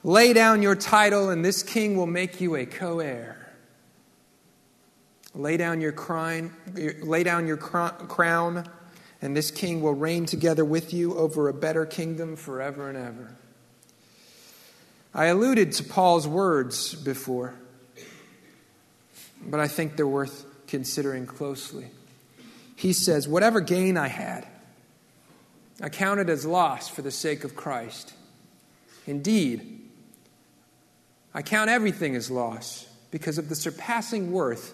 Lay 0.05 0.31
down 0.31 0.61
your 0.61 0.77
title, 0.77 1.29
and 1.29 1.43
this 1.43 1.63
king 1.63 1.97
will 1.97 2.07
make 2.07 2.39
you 2.39 2.55
a 2.55 2.65
co 2.65 3.01
heir. 3.01 3.38
Lay 5.35 5.57
down 5.57 5.79
your, 5.79 5.91
crown, 5.91 6.53
lay 6.73 7.23
down 7.23 7.45
your 7.45 7.57
crown, 7.57 8.67
and 9.21 9.37
this 9.37 9.51
king 9.51 9.81
will 9.81 9.93
reign 9.93 10.25
together 10.25 10.65
with 10.65 10.93
you 10.93 11.15
over 11.17 11.47
a 11.47 11.53
better 11.53 11.85
kingdom 11.85 12.35
forever 12.35 12.89
and 12.89 12.97
ever. 12.97 13.35
I 15.13 15.25
alluded 15.25 15.71
to 15.73 15.83
Paul's 15.83 16.27
words 16.27 16.95
before, 16.95 17.53
but 19.45 19.59
I 19.59 19.67
think 19.67 19.95
they're 19.95 20.07
worth 20.07 20.45
considering 20.67 21.25
closely. 21.25 21.87
He 22.75 22.93
says, 22.93 23.27
Whatever 23.27 23.59
gain 23.59 23.97
I 23.97 24.07
had, 24.07 24.47
I 25.81 25.89
counted 25.89 26.29
as 26.29 26.45
loss 26.45 26.87
for 26.87 27.01
the 27.01 27.11
sake 27.11 27.43
of 27.43 27.55
Christ. 27.55 28.13
Indeed, 29.05 29.81
I 31.33 31.41
count 31.41 31.69
everything 31.69 32.15
as 32.15 32.29
loss 32.29 32.87
because 33.11 33.37
of 33.37 33.49
the 33.49 33.55
surpassing 33.55 34.31
worth 34.31 34.73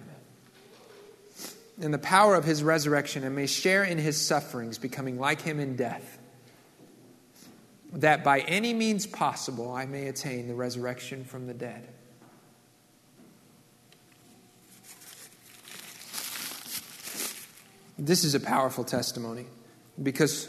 in 1.81 1.89
the 1.89 1.97
power 1.97 2.35
of 2.35 2.45
his 2.45 2.63
resurrection 2.63 3.23
and 3.23 3.35
may 3.35 3.47
share 3.47 3.83
in 3.83 3.97
his 3.97 4.19
sufferings, 4.19 4.77
becoming 4.77 5.19
like 5.19 5.41
him 5.41 5.59
in 5.59 5.75
death, 5.75 6.19
that 7.93 8.23
by 8.23 8.41
any 8.41 8.73
means 8.73 9.07
possible 9.07 9.71
I 9.71 9.87
may 9.87 10.07
attain 10.07 10.47
the 10.47 10.53
resurrection 10.53 11.25
from 11.25 11.47
the 11.47 11.55
dead. 11.55 11.87
This 17.97 18.23
is 18.23 18.35
a 18.35 18.39
powerful 18.39 18.83
testimony 18.83 19.45
because 20.01 20.47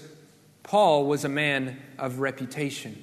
Paul 0.63 1.07
was 1.07 1.25
a 1.25 1.29
man 1.29 1.81
of 1.99 2.21
reputation. 2.21 3.03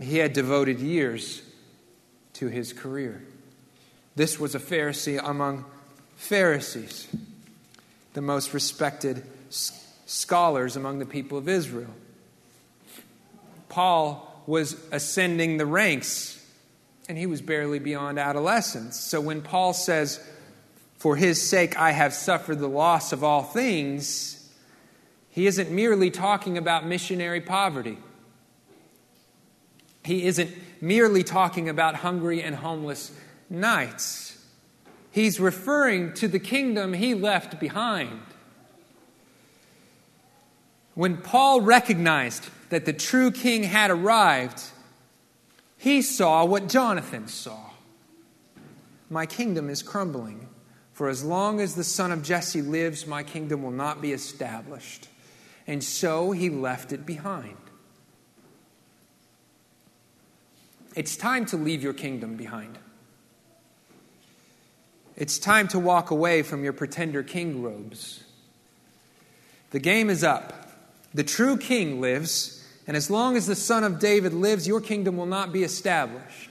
He 0.00 0.18
had 0.18 0.32
devoted 0.32 0.80
years 0.80 1.42
to 2.34 2.48
his 2.48 2.72
career. 2.72 3.22
This 4.16 4.38
was 4.38 4.54
a 4.54 4.60
Pharisee 4.60 5.20
among 5.22 5.64
Pharisees, 6.16 7.08
the 8.14 8.22
most 8.22 8.54
respected 8.54 9.24
scholars 10.06 10.76
among 10.76 10.98
the 10.98 11.06
people 11.06 11.38
of 11.38 11.48
Israel. 11.48 11.90
Paul 13.68 14.42
was 14.46 14.76
ascending 14.92 15.56
the 15.56 15.66
ranks, 15.66 16.40
and 17.08 17.18
he 17.18 17.26
was 17.26 17.40
barely 17.40 17.78
beyond 17.78 18.18
adolescence. 18.18 18.98
So 18.98 19.20
when 19.20 19.42
Paul 19.42 19.72
says, 19.72 20.24
For 20.98 21.16
his 21.16 21.42
sake 21.42 21.76
I 21.78 21.90
have 21.92 22.14
suffered 22.14 22.58
the 22.58 22.68
loss 22.68 23.12
of 23.12 23.24
all 23.24 23.42
things, 23.42 24.34
he 25.30 25.48
isn't 25.48 25.70
merely 25.70 26.10
talking 26.10 26.56
about 26.56 26.86
missionary 26.86 27.40
poverty. 27.40 27.98
He 30.04 30.26
isn't 30.26 30.52
merely 30.80 31.24
talking 31.24 31.68
about 31.68 31.96
hungry 31.96 32.42
and 32.42 32.54
homeless 32.54 33.10
nights. 33.50 34.23
He's 35.14 35.38
referring 35.38 36.12
to 36.14 36.26
the 36.26 36.40
kingdom 36.40 36.92
he 36.92 37.14
left 37.14 37.60
behind. 37.60 38.20
When 40.94 41.18
Paul 41.18 41.60
recognized 41.60 42.50
that 42.70 42.84
the 42.84 42.92
true 42.92 43.30
king 43.30 43.62
had 43.62 43.90
arrived, 43.90 44.60
he 45.78 46.02
saw 46.02 46.44
what 46.44 46.68
Jonathan 46.68 47.28
saw. 47.28 47.70
My 49.08 49.24
kingdom 49.24 49.70
is 49.70 49.82
crumbling, 49.82 50.48
for 50.92 51.08
as 51.08 51.22
long 51.24 51.60
as 51.60 51.76
the 51.76 51.84
son 51.84 52.10
of 52.10 52.22
Jesse 52.22 52.62
lives, 52.62 53.06
my 53.06 53.22
kingdom 53.22 53.62
will 53.62 53.70
not 53.70 54.02
be 54.02 54.12
established 54.12 55.08
and 55.66 55.82
so 55.82 56.32
he 56.32 56.50
left 56.50 56.92
it 56.92 57.06
behind. 57.06 57.56
It's 60.94 61.16
time 61.16 61.46
to 61.46 61.56
leave 61.56 61.82
your 61.82 61.94
kingdom 61.94 62.36
behind. 62.36 62.78
It's 65.16 65.38
time 65.38 65.68
to 65.68 65.78
walk 65.78 66.10
away 66.10 66.42
from 66.42 66.64
your 66.64 66.72
pretender 66.72 67.22
king 67.22 67.62
robes. 67.62 68.24
The 69.70 69.78
game 69.78 70.10
is 70.10 70.24
up. 70.24 70.52
The 71.14 71.24
true 71.24 71.56
king 71.56 72.00
lives, 72.00 72.66
and 72.86 72.96
as 72.96 73.10
long 73.10 73.36
as 73.36 73.46
the 73.46 73.54
son 73.54 73.84
of 73.84 74.00
David 74.00 74.32
lives, 74.32 74.66
your 74.66 74.80
kingdom 74.80 75.16
will 75.16 75.26
not 75.26 75.52
be 75.52 75.62
established. 75.62 76.50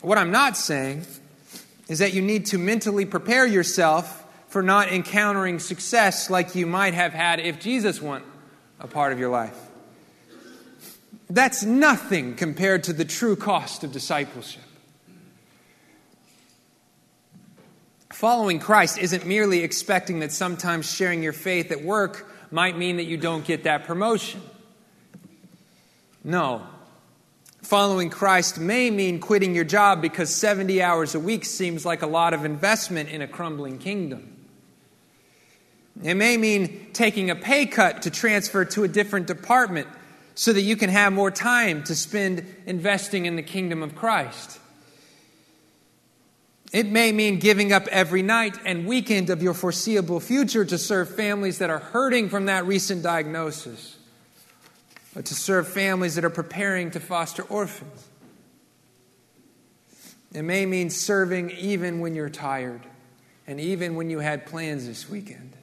What 0.00 0.18
I'm 0.18 0.30
not 0.30 0.56
saying 0.56 1.04
is 1.88 1.98
that 1.98 2.14
you 2.14 2.22
need 2.22 2.46
to 2.46 2.58
mentally 2.58 3.04
prepare 3.04 3.46
yourself 3.46 4.24
for 4.48 4.62
not 4.62 4.88
encountering 4.88 5.58
success 5.58 6.30
like 6.30 6.54
you 6.54 6.66
might 6.66 6.94
have 6.94 7.12
had 7.12 7.40
if 7.40 7.58
Jesus 7.58 8.00
weren't 8.00 8.24
a 8.78 8.86
part 8.86 9.12
of 9.12 9.18
your 9.18 9.30
life. 9.30 9.58
That's 11.28 11.64
nothing 11.64 12.36
compared 12.36 12.84
to 12.84 12.92
the 12.92 13.04
true 13.04 13.34
cost 13.36 13.82
of 13.82 13.92
discipleship. 13.92 14.62
Following 18.10 18.58
Christ 18.58 18.98
isn't 18.98 19.26
merely 19.26 19.60
expecting 19.60 20.20
that 20.20 20.32
sometimes 20.32 20.92
sharing 20.92 21.22
your 21.22 21.32
faith 21.32 21.70
at 21.70 21.82
work 21.82 22.30
might 22.50 22.76
mean 22.76 22.96
that 22.96 23.04
you 23.04 23.16
don't 23.16 23.44
get 23.44 23.64
that 23.64 23.84
promotion. 23.84 24.40
No. 26.24 26.66
Following 27.62 28.08
Christ 28.08 28.58
may 28.58 28.90
mean 28.90 29.20
quitting 29.20 29.54
your 29.54 29.64
job 29.64 30.00
because 30.00 30.34
70 30.34 30.80
hours 30.80 31.14
a 31.14 31.20
week 31.20 31.44
seems 31.44 31.84
like 31.84 32.00
a 32.00 32.06
lot 32.06 32.32
of 32.32 32.46
investment 32.46 33.10
in 33.10 33.20
a 33.20 33.28
crumbling 33.28 33.78
kingdom. 33.78 34.34
It 36.02 36.14
may 36.14 36.36
mean 36.36 36.90
taking 36.92 37.28
a 37.28 37.34
pay 37.34 37.66
cut 37.66 38.02
to 38.02 38.10
transfer 38.10 38.64
to 38.64 38.84
a 38.84 38.88
different 38.88 39.26
department 39.26 39.88
so 40.34 40.52
that 40.52 40.62
you 40.62 40.76
can 40.76 40.88
have 40.88 41.12
more 41.12 41.30
time 41.30 41.82
to 41.84 41.94
spend 41.94 42.44
investing 42.64 43.26
in 43.26 43.36
the 43.36 43.42
kingdom 43.42 43.82
of 43.82 43.96
Christ. 43.96 44.57
It 46.72 46.86
may 46.86 47.12
mean 47.12 47.38
giving 47.38 47.72
up 47.72 47.86
every 47.88 48.22
night 48.22 48.56
and 48.64 48.86
weekend 48.86 49.30
of 49.30 49.42
your 49.42 49.54
foreseeable 49.54 50.20
future 50.20 50.64
to 50.64 50.76
serve 50.76 51.14
families 51.14 51.58
that 51.58 51.70
are 51.70 51.78
hurting 51.78 52.28
from 52.28 52.46
that 52.46 52.66
recent 52.66 53.02
diagnosis, 53.02 53.96
or 55.16 55.22
to 55.22 55.34
serve 55.34 55.66
families 55.66 56.14
that 56.16 56.24
are 56.24 56.30
preparing 56.30 56.90
to 56.90 57.00
foster 57.00 57.42
orphans. 57.44 58.08
It 60.34 60.42
may 60.42 60.66
mean 60.66 60.90
serving 60.90 61.50
even 61.52 62.00
when 62.00 62.14
you're 62.14 62.28
tired 62.28 62.82
and 63.46 63.58
even 63.58 63.94
when 63.94 64.10
you 64.10 64.18
had 64.18 64.44
plans 64.44 64.86
this 64.86 65.08
weekend. 65.08 65.54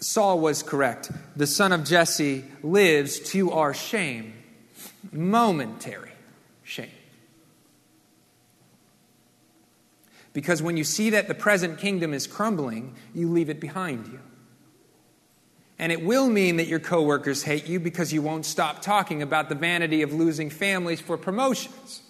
Saul 0.00 0.40
was 0.40 0.62
correct. 0.62 1.10
The 1.36 1.46
son 1.46 1.72
of 1.72 1.84
Jesse 1.84 2.44
lives 2.62 3.20
to 3.30 3.52
our 3.52 3.74
shame, 3.74 4.32
momentary 5.12 6.12
shame. 6.64 6.88
Because 10.36 10.60
when 10.60 10.76
you 10.76 10.84
see 10.84 11.08
that 11.08 11.28
the 11.28 11.34
present 11.34 11.78
kingdom 11.78 12.12
is 12.12 12.26
crumbling, 12.26 12.94
you 13.14 13.30
leave 13.30 13.48
it 13.48 13.58
behind 13.58 14.06
you. 14.08 14.20
And 15.78 15.90
it 15.90 16.04
will 16.04 16.28
mean 16.28 16.58
that 16.58 16.66
your 16.66 16.78
coworkers 16.78 17.42
hate 17.42 17.66
you 17.66 17.80
because 17.80 18.12
you 18.12 18.20
won't 18.20 18.44
stop 18.44 18.82
talking 18.82 19.22
about 19.22 19.48
the 19.48 19.54
vanity 19.54 20.02
of 20.02 20.12
losing 20.12 20.50
families 20.50 21.00
for 21.00 21.16
promotions. 21.16 22.02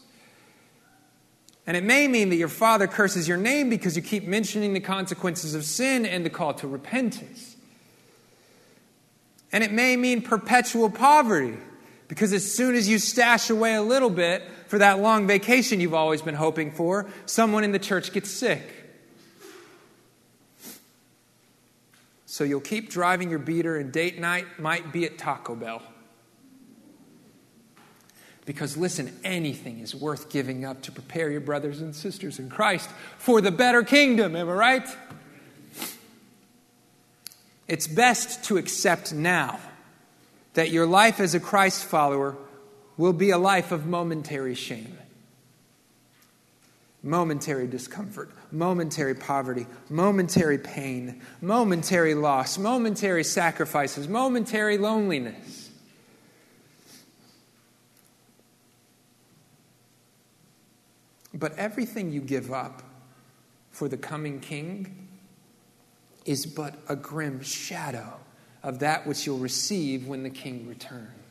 And 1.69 1.77
it 1.77 1.85
may 1.85 2.09
mean 2.09 2.31
that 2.31 2.35
your 2.35 2.49
father 2.49 2.89
curses 2.89 3.29
your 3.29 3.37
name 3.37 3.71
because 3.71 3.95
you 3.95 4.03
keep 4.03 4.25
mentioning 4.25 4.73
the 4.73 4.81
consequences 4.81 5.55
of 5.55 5.65
sin 5.65 6.05
and 6.05 6.27
the 6.27 6.31
call 6.31 6.53
to 6.55 6.67
repentance. 6.67 7.55
And 9.53 9.63
it 9.63 9.71
may 9.71 9.97
mean 9.97 10.21
perpetual 10.21 10.91
poverty, 10.91 11.59
because 12.09 12.33
as 12.33 12.53
soon 12.53 12.75
as 12.75 12.89
you 12.89 12.99
stash 12.99 13.51
away 13.51 13.77
a 13.77 13.83
little 13.83 14.11
bit 14.11 14.43
for 14.67 14.79
that 14.79 15.01
long 15.01 15.27
vacation 15.27 15.81
you've 15.81 15.95
always 15.95 16.23
been 16.23 16.35
hoping 16.35 16.73
for, 16.73 17.07
someone 17.27 17.65
in 17.65 17.73
the 17.73 17.79
church 17.79 18.13
gets 18.13 18.31
sick. 18.31 18.63
So 22.27 22.45
you'll 22.45 22.61
keep 22.61 22.91
driving 22.91 23.31
your 23.31 23.39
beater, 23.39 23.77
and 23.77 23.93
date 23.93 24.19
night 24.19 24.59
might 24.59 24.93
be 24.93 25.05
at 25.07 25.17
Taco 25.17 25.55
Bell. 25.55 25.83
Because 28.45 28.77
listen, 28.77 29.19
anything 29.25 29.81
is 29.81 29.95
worth 29.95 30.31
giving 30.31 30.65
up 30.65 30.83
to 30.83 30.93
prepare 30.93 31.31
your 31.31 31.41
brothers 31.41 31.81
and 31.81 31.97
sisters 31.97 32.39
in 32.39 32.49
Christ 32.49 32.91
for 33.19 33.41
the 33.41 33.51
better 33.51 33.83
kingdom, 33.83 34.37
am 34.37 34.49
I 34.49 34.53
right? 34.53 34.89
It's 37.67 37.89
best 37.89 38.45
to 38.45 38.57
accept 38.57 39.13
now 39.13 39.59
that 40.55 40.71
your 40.71 40.87
life 40.87 41.21
as 41.21 41.35
a 41.35 41.41
Christ 41.41 41.85
follower 41.85 42.37
will 42.97 43.13
be 43.13 43.31
a 43.31 43.39
life 43.39 43.73
of 43.73 43.87
momentary 43.87 44.55
shame, 44.55 44.99
momentary 47.03 47.67
discomfort, 47.67 48.31
momentary 48.51 49.15
poverty, 49.15 49.67
momentary 49.91 50.59
pain, 50.59 51.21
momentary 51.41 52.15
loss, 52.15 52.59
momentary 52.59 53.25
sacrifices, 53.25 54.09
momentary 54.09 54.79
loneliness. 54.79 55.71
But 61.35 61.57
everything 61.59 62.13
you 62.13 62.23
give 62.23 62.51
up 62.51 62.83
for 63.71 63.89
the 63.89 63.99
coming 63.99 64.41
king 64.41 65.09
is 66.25 66.47
but 66.47 66.75
a 66.89 66.97
grim 66.97 67.43
shadow 67.43 68.15
of 68.63 68.79
that 68.79 69.07
which 69.07 69.27
you'll 69.27 69.39
receive 69.39 70.07
when 70.07 70.23
the 70.23 70.31
king 70.31 70.67
returns. 70.67 71.26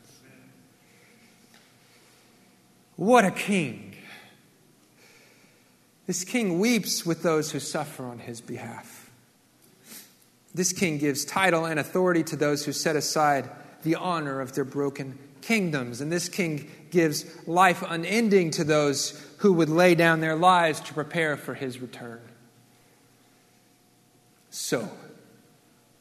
What 2.96 3.26
a 3.26 3.32
king! 3.32 3.96
This 6.08 6.24
king 6.24 6.60
weeps 6.60 7.06
with 7.06 7.24
those 7.24 7.52
who 7.52 7.60
suffer 7.60 8.06
on 8.06 8.20
his 8.20 8.39
behalf. 8.41 9.10
This 10.54 10.72
king 10.72 10.98
gives 10.98 11.26
title 11.26 11.66
and 11.66 11.80
authority 11.80 12.24
to 12.24 12.36
those 12.36 12.64
who 12.64 12.72
set 12.72 12.96
aside 12.96 13.50
the 13.84 13.96
honor 13.96 14.39
of 14.39 14.54
their 14.54 14.64
broken 14.64 15.18
kingdoms. 15.41 16.00
And 16.00 16.12
this 16.12 16.30
king 16.30 16.70
gives 16.91 17.26
life 17.48 17.84
unending 17.88 18.52
to 18.52 18.64
those 18.64 19.22
who 19.39 19.54
would 19.54 19.70
lay 19.70 19.96
down 19.96 20.22
their 20.22 20.36
lives 20.36 20.80
to 20.82 20.93
prepare 20.93 21.36
for 21.36 21.54
his 21.54 21.80
return. 21.80 22.22
So, 24.50 24.89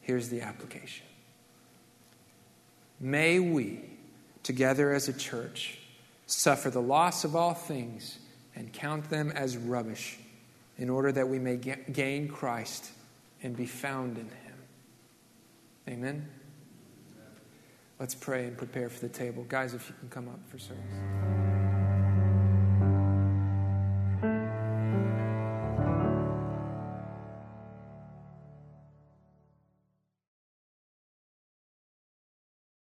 here's 0.01 0.29
the 0.29 0.41
application. 0.41 1.05
May 2.99 3.39
we, 3.39 3.81
together 4.43 4.93
as 4.93 5.09
a 5.09 5.13
church, 5.13 5.79
suffer 6.25 6.69
the 6.69 6.81
loss 6.81 7.23
of 7.23 7.35
all 7.35 7.53
things 7.53 8.19
and 8.55 8.71
count 8.71 9.09
them 9.09 9.31
as 9.31 9.57
rubbish 9.57 10.17
in 10.77 10.89
order 10.89 11.11
that 11.11 11.27
we 11.27 11.39
may 11.39 11.57
gain 11.57 12.27
Christ 12.27 12.91
and 13.43 13.55
be 13.55 13.65
found 13.65 14.17
in 14.17 14.25
Him. 14.25 14.55
Amen. 15.87 16.29
Let's 17.99 18.15
pray 18.15 18.45
and 18.45 18.57
prepare 18.57 18.89
for 18.89 18.99
the 18.99 19.09
table. 19.09 19.45
Guys, 19.47 19.73
if 19.73 19.87
you 19.87 19.95
can 19.99 20.09
come 20.09 20.27
up 20.27 20.39
for 20.49 20.59
service. 20.59 21.64